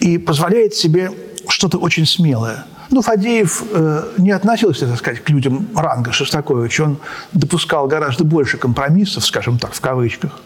и 0.00 0.18
позволяет 0.18 0.74
себе 0.74 1.12
что-то 1.48 1.78
очень 1.78 2.06
смелое. 2.06 2.64
Ну, 2.90 3.02
Фадеев 3.02 3.64
э, 3.70 4.12
не 4.18 4.30
относился, 4.30 4.86
так 4.86 4.98
сказать, 4.98 5.22
к 5.22 5.28
людям 5.28 5.68
ранга 5.74 6.12
Шостаковича. 6.12 6.84
Он 6.84 6.98
допускал 7.32 7.86
гораздо 7.86 8.24
больше 8.24 8.56
компромиссов, 8.56 9.26
скажем 9.26 9.58
так, 9.58 9.74
в 9.74 9.80
кавычках. 9.80 10.40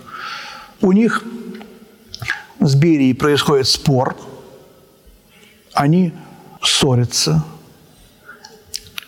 У 0.81 0.91
них 0.93 1.23
с 2.59 2.75
Берией 2.75 3.15
происходит 3.15 3.69
спор. 3.69 4.17
Они 5.73 6.13
ссорятся. 6.61 7.45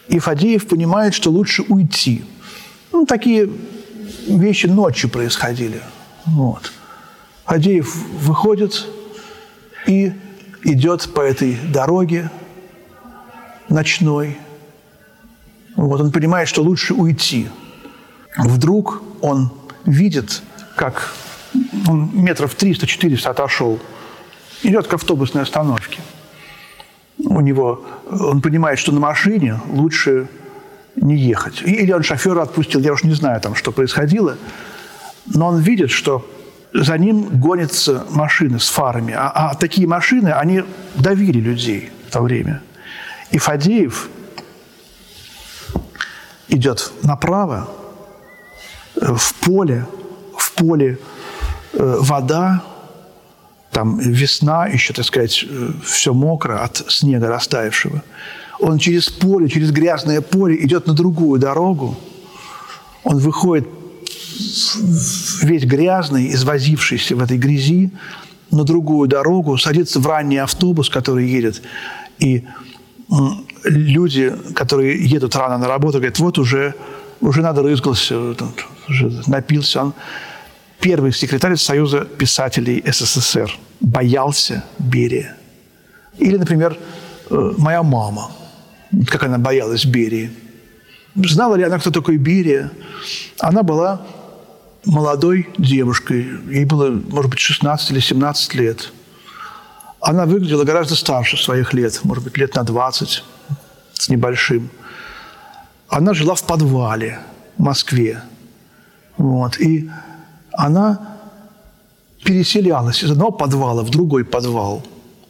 И 0.09 0.19
Фадеев 0.19 0.69
понимает, 0.69 1.15
что 1.15 1.31
лучше 1.31 1.63
уйти. 1.63 2.25
Ну, 2.93 3.07
такие 3.07 3.51
вещи 4.29 4.67
ночью 4.67 5.11
происходили. 5.11 5.83
Вот. 6.25 6.73
Фадеев 7.47 7.95
выходит 8.21 8.87
и 9.87 10.13
идет 10.63 11.13
по 11.13 11.21
этой 11.21 11.57
дороге 11.57 12.31
ночной. 13.69 14.37
Вот 15.77 16.01
он 16.01 16.13
понимает, 16.13 16.49
что 16.49 16.63
лучше 16.63 16.95
уйти. 16.95 17.49
Вдруг 18.37 19.03
он 19.21 19.53
видит, 19.85 20.43
как 20.77 21.15
он 21.89 22.11
метров 22.13 22.57
300-400 22.57 23.29
отошел, 23.29 23.79
идет 24.63 24.87
к 24.87 24.95
автобусной 24.95 25.43
остановке. 25.43 26.01
У 27.19 27.41
него, 27.41 27.85
он 28.11 28.41
понимает, 28.41 28.79
что 28.79 28.93
на 28.93 29.01
машине 29.01 29.61
лучше 29.71 30.29
не 30.97 31.17
ехать. 31.17 31.63
Или 31.63 31.93
он 31.93 32.03
шофера 32.03 32.43
отпустил, 32.43 32.81
я 32.81 32.93
уж 32.93 33.05
не 33.05 33.15
знаю, 33.15 33.41
там, 33.41 33.55
что 33.55 33.73
происходило. 33.73 34.37
Но 35.27 35.49
он 35.49 35.61
видит, 35.61 35.91
что 35.91 36.29
за 36.73 36.99
ним 36.99 37.29
гонятся 37.39 38.05
машины 38.11 38.59
с 38.59 38.69
фарами. 38.69 39.15
А, 39.17 39.31
а 39.31 39.55
такие 39.55 39.87
машины, 39.87 40.31
они 40.31 40.65
давили 40.97 41.39
людей 41.39 41.91
в 42.09 42.13
то 42.13 42.21
время. 42.21 42.61
И 43.31 43.39
Фадеев 43.39 44.09
идет 46.49 46.93
направо, 47.03 47.69
э, 48.97 49.15
в 49.15 49.35
поле, 49.35 49.87
в 50.37 50.53
поле 50.55 50.99
э, 51.73 51.97
вода, 52.01 52.65
там 53.71 53.99
весна, 53.99 54.67
еще, 54.67 54.93
так 54.93 55.05
сказать, 55.05 55.45
э, 55.49 55.71
все 55.85 56.15
мокро 56.15 56.63
от 56.63 56.85
снега 56.89 57.29
растаявшего. 57.29 58.03
Он 58.61 58.79
через 58.79 59.11
поле, 59.11 59.49
через 59.49 59.73
грязное 59.73 60.21
поле 60.21 60.63
идет 60.65 60.87
на 60.87 60.95
другую 60.95 61.41
дорогу. 61.41 61.97
Он 63.03 63.19
выходит 63.19 63.69
весь 65.43 65.65
грязный, 65.65 66.33
извозившийся 66.33 67.17
в 67.17 67.23
этой 67.23 67.37
грязи, 67.37 67.91
на 68.51 68.65
другую 68.65 69.09
дорогу, 69.09 69.59
садится 69.59 69.99
в 70.01 70.07
ранний 70.07 70.39
автобус, 70.39 70.89
который 70.89 71.29
едет, 71.29 71.63
и 72.19 72.45
люди, 73.65 74.35
которые 74.55 75.05
едут 75.05 75.37
рано 75.37 75.59
на 75.59 75.69
работу, 75.69 75.99
говорят, 75.99 76.19
вот 76.19 76.39
уже, 76.39 76.75
уже 77.21 77.43
надо 77.43 77.63
рызгался, 77.63 78.35
уже 78.89 79.23
напился. 79.27 79.83
Он 79.83 79.95
первый 80.81 81.13
секретарь 81.13 81.57
Союза 81.57 82.05
писателей 82.05 82.83
СССР. 82.87 83.51
Боялся 83.81 84.65
Берия. 84.79 85.37
Или, 86.19 86.37
например, 86.37 86.77
э, 87.31 87.53
моя 87.59 87.83
мама, 87.83 88.31
как 89.07 89.25
она 89.25 89.39
боялась 89.39 89.85
Берии. 89.85 90.31
Знала 91.15 91.55
ли 91.57 91.65
она, 91.65 91.79
кто 91.79 91.91
такой 91.91 92.17
Берия? 92.17 92.71
Она 93.41 93.63
была 93.63 94.03
молодой 94.85 95.49
девушкой. 95.59 96.27
Ей 96.51 96.65
было, 96.65 96.91
может 96.91 97.31
быть, 97.31 97.41
16 97.41 97.91
или 97.93 98.01
17 98.01 98.55
лет. 98.55 98.93
Она 100.07 100.27
выглядела 100.27 100.65
гораздо 100.65 100.97
старше 100.97 101.39
своих 101.39 101.73
лет, 101.73 101.99
может 102.05 102.23
быть, 102.23 102.37
лет 102.37 102.55
на 102.57 102.63
20 102.63 103.25
с 103.95 104.09
небольшим. 104.11 104.69
Она 105.89 106.13
жила 106.13 106.35
в 106.35 106.43
подвале 106.43 107.21
в 107.57 107.63
Москве. 107.63 108.23
Вот. 109.17 109.59
И 109.59 109.91
она 110.53 111.17
переселялась 112.23 113.03
из 113.03 113.13
одного 113.13 113.31
подвала 113.31 113.83
в 113.83 113.89
другой 113.89 114.27
подвал, 114.27 114.85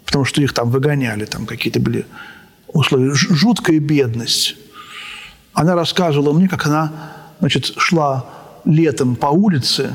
потому 0.06 0.24
что 0.24 0.42
их 0.42 0.52
там 0.52 0.70
выгоняли, 0.70 1.24
там 1.24 1.46
какие-то 1.46 1.78
были 1.78 2.04
условия. 2.66 3.14
Жуткая 3.14 3.78
бедность. 3.78 4.56
Она 5.52 5.76
рассказывала 5.76 6.32
мне, 6.32 6.48
как 6.48 6.66
она 6.66 6.92
значит, 7.38 7.74
шла 7.76 8.26
летом 8.64 9.14
по 9.14 9.28
улице 9.28 9.94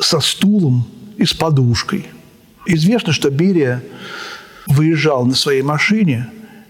со 0.00 0.20
стулом 0.20 0.88
и 1.18 1.26
с 1.26 1.34
подушкой. 1.34 2.06
Известно, 2.70 3.14
что 3.14 3.30
Берия 3.30 3.82
выезжал 4.66 5.24
на 5.24 5.34
своей 5.34 5.62
машине 5.62 6.28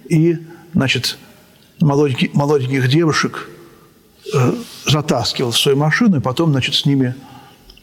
и, 0.08 0.38
значит, 0.72 1.18
молоденьких, 1.80 2.34
молоденьких 2.34 2.88
девушек 2.88 3.50
э, 4.32 4.52
затаскивал 4.86 5.50
в 5.50 5.58
свою 5.58 5.76
машину 5.76 6.18
и 6.18 6.20
потом, 6.20 6.52
значит, 6.52 6.76
с 6.76 6.86
ними 6.86 7.16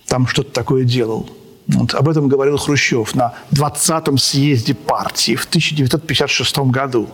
там 0.08 0.28
что-то 0.28 0.52
такое 0.52 0.86
делал. 0.86 1.30
Вот, 1.68 1.94
об 1.94 2.08
этом 2.08 2.30
говорил 2.30 2.56
Хрущев 2.58 3.16
на 3.16 3.34
20-м 3.52 4.18
съезде 4.18 4.76
партии 4.76 5.36
в 5.36 5.44
1956 5.44 6.58
году. 6.60 7.10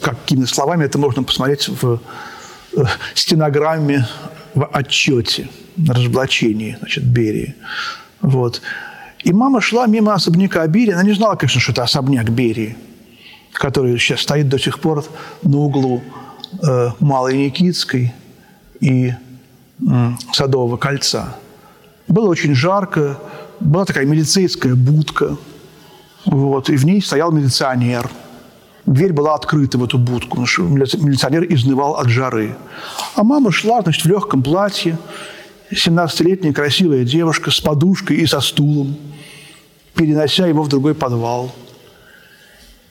Какими 0.00 0.46
словами 0.46 0.86
это 0.86 0.96
можно 0.96 1.24
посмотреть 1.24 1.68
в 1.68 2.00
э, 2.74 2.84
стенограмме 3.14 4.08
в 4.54 4.66
отчете 4.72 5.50
на 5.76 5.92
разоблачении 5.92 6.78
значит, 6.80 7.04
Берии. 7.04 7.54
Вот. 8.22 8.62
И 9.24 9.32
мама 9.32 9.60
шла 9.60 9.86
мимо 9.86 10.14
особняка 10.14 10.66
Берии. 10.66 10.92
Она 10.92 11.02
не 11.02 11.12
знала, 11.12 11.36
конечно, 11.36 11.60
что 11.60 11.72
это 11.72 11.82
особняк 11.82 12.30
Берии, 12.30 12.76
который 13.52 13.98
сейчас 13.98 14.20
стоит 14.20 14.48
до 14.48 14.58
сих 14.58 14.80
пор 14.80 15.04
на 15.42 15.58
углу 15.58 16.02
э, 16.62 16.90
Малой 17.00 17.36
Никитской 17.36 18.12
и 18.80 19.10
э, 19.10 19.14
Садового 20.32 20.76
кольца. 20.76 21.36
Было 22.08 22.28
очень 22.28 22.54
жарко, 22.54 23.18
была 23.60 23.84
такая 23.84 24.06
милицейская 24.06 24.74
будка, 24.74 25.36
вот, 26.24 26.68
и 26.68 26.76
в 26.76 26.84
ней 26.84 27.00
стоял 27.00 27.32
милиционер– 27.32 28.10
Дверь 28.86 29.12
была 29.12 29.34
открыта 29.34 29.78
в 29.78 29.84
эту 29.84 29.96
будку, 29.96 30.30
потому 30.30 30.46
что 30.46 30.62
милиционер 30.62 31.46
изнывал 31.52 31.96
от 31.96 32.08
жары. 32.08 32.56
А 33.14 33.22
мама 33.22 33.52
шла, 33.52 33.80
значит, 33.80 34.04
в 34.04 34.08
легком 34.08 34.42
платье, 34.42 34.98
17-летняя 35.70 36.52
красивая 36.52 37.04
девушка 37.04 37.50
с 37.50 37.60
подушкой 37.60 38.16
и 38.16 38.26
со 38.26 38.40
стулом, 38.40 38.96
перенося 39.94 40.46
его 40.46 40.62
в 40.62 40.68
другой 40.68 40.94
подвал. 40.94 41.52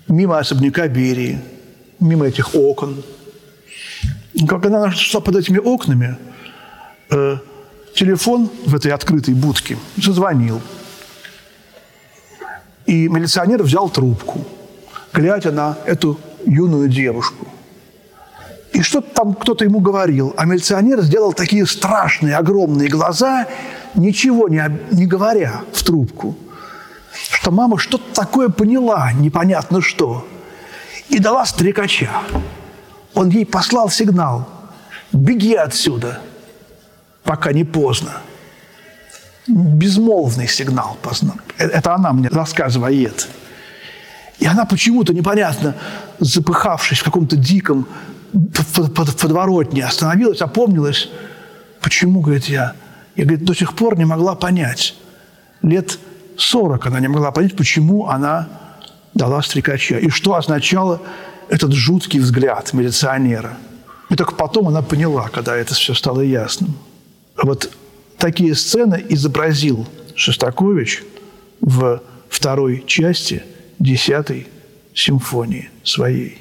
Мимо 0.08 0.40
особняка 0.40 0.88
Берии, 0.88 1.40
мимо 2.00 2.28
этих 2.28 2.56
окон. 2.56 3.04
Как 4.48 4.66
она 4.66 4.92
шла 4.92 5.22
под 5.22 5.36
этими 5.36 5.58
окнами, 5.58 6.18
э, 7.10 7.38
телефон 7.96 8.50
в 8.66 8.76
этой 8.76 8.92
открытой 8.92 9.34
будке 9.34 9.78
зазвонил. 9.98 10.62
И 12.86 13.08
милиционер 13.08 13.64
взял 13.64 13.90
трубку– 13.90 14.46
глядя 15.14 15.52
на 15.52 15.78
эту 15.86 16.20
юную 16.46 16.90
девушку. 16.90 17.48
И 18.74 18.82
что-то 18.82 19.14
там 19.14 19.34
кто-то 19.34 19.66
ему 19.66 19.80
говорил, 19.80 20.34
а 20.38 20.46
милиционер 20.46 21.02
сделал 21.02 21.34
такие 21.34 21.66
страшные, 21.66 22.38
огромные 22.38 22.88
глаза, 22.88 23.48
ничего 23.96 24.48
не, 24.48 24.64
не 24.92 25.06
говоря 25.06 25.62
в 25.74 25.84
трубку, 25.84 26.38
что 27.32 27.52
мама 27.52 27.78
что-то 27.78 28.14
такое 28.14 28.50
поняла, 28.50 29.12
непонятно 29.14 29.82
что, 29.82 30.28
и 31.08 31.18
дала 31.18 31.46
стрекача. 31.46 32.10
Он 33.14 33.30
ей 33.30 33.46
послал 33.46 33.90
сигнал 33.90 34.48
«Беги 35.12 35.56
отсюда, 35.56 36.20
пока 37.24 37.54
не 37.54 37.64
поздно». 37.64 38.12
Безмолвный 39.48 40.48
сигнал. 40.48 40.98
Э, 41.58 41.68
это 41.68 41.96
она 41.96 42.14
мне 42.14 42.30
рассказывает. 42.30 43.28
И 44.40 44.46
она 44.46 44.66
почему-то 44.66 45.14
непонятно, 45.14 45.76
запыхавшись 46.20 47.00
в 47.00 47.04
каком-то 47.04 47.36
диком 47.36 47.88
подворотне, 48.94 49.86
остановилась, 49.86 50.42
опомнилась. 50.42 51.10
Почему, 51.82 52.22
говорит 52.22 52.46
я? 52.46 52.74
Я, 53.16 53.26
говорит, 53.26 53.46
до 53.46 53.54
сих 53.54 53.76
пор 53.76 53.98
не 53.98 54.06
могла 54.06 54.36
понять. 54.36 54.96
Лет 55.62 55.98
40 56.42 56.86
она 56.88 57.00
не 57.00 57.08
могла 57.08 57.32
понять, 57.32 57.56
почему 57.56 58.08
она 58.08 58.48
дала 59.14 59.42
стрекача. 59.42 59.98
И 59.98 60.10
что 60.10 60.36
означало 60.36 61.02
этот 61.50 61.74
жуткий 61.74 62.20
взгляд 62.20 62.74
милиционера. 62.74 63.58
И 64.10 64.16
только 64.16 64.34
потом 64.34 64.68
она 64.68 64.82
поняла, 64.82 65.30
когда 65.30 65.56
это 65.56 65.74
все 65.74 65.94
стало 65.94 66.22
ясным. 66.22 66.76
Вот 67.42 67.72
такие 68.18 68.56
сцены 68.56 69.06
изобразил 69.10 69.88
Шостакович 70.16 71.04
в 71.62 72.02
второй 72.30 72.84
части 72.88 73.44
десятой 73.80 74.48
симфонии 74.94 75.70
своей. 75.84 76.40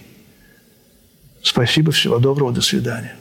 Спасибо, 1.43 1.93
всего 1.93 2.19
доброго, 2.19 2.53
до 2.53 2.61
свидания. 2.61 3.17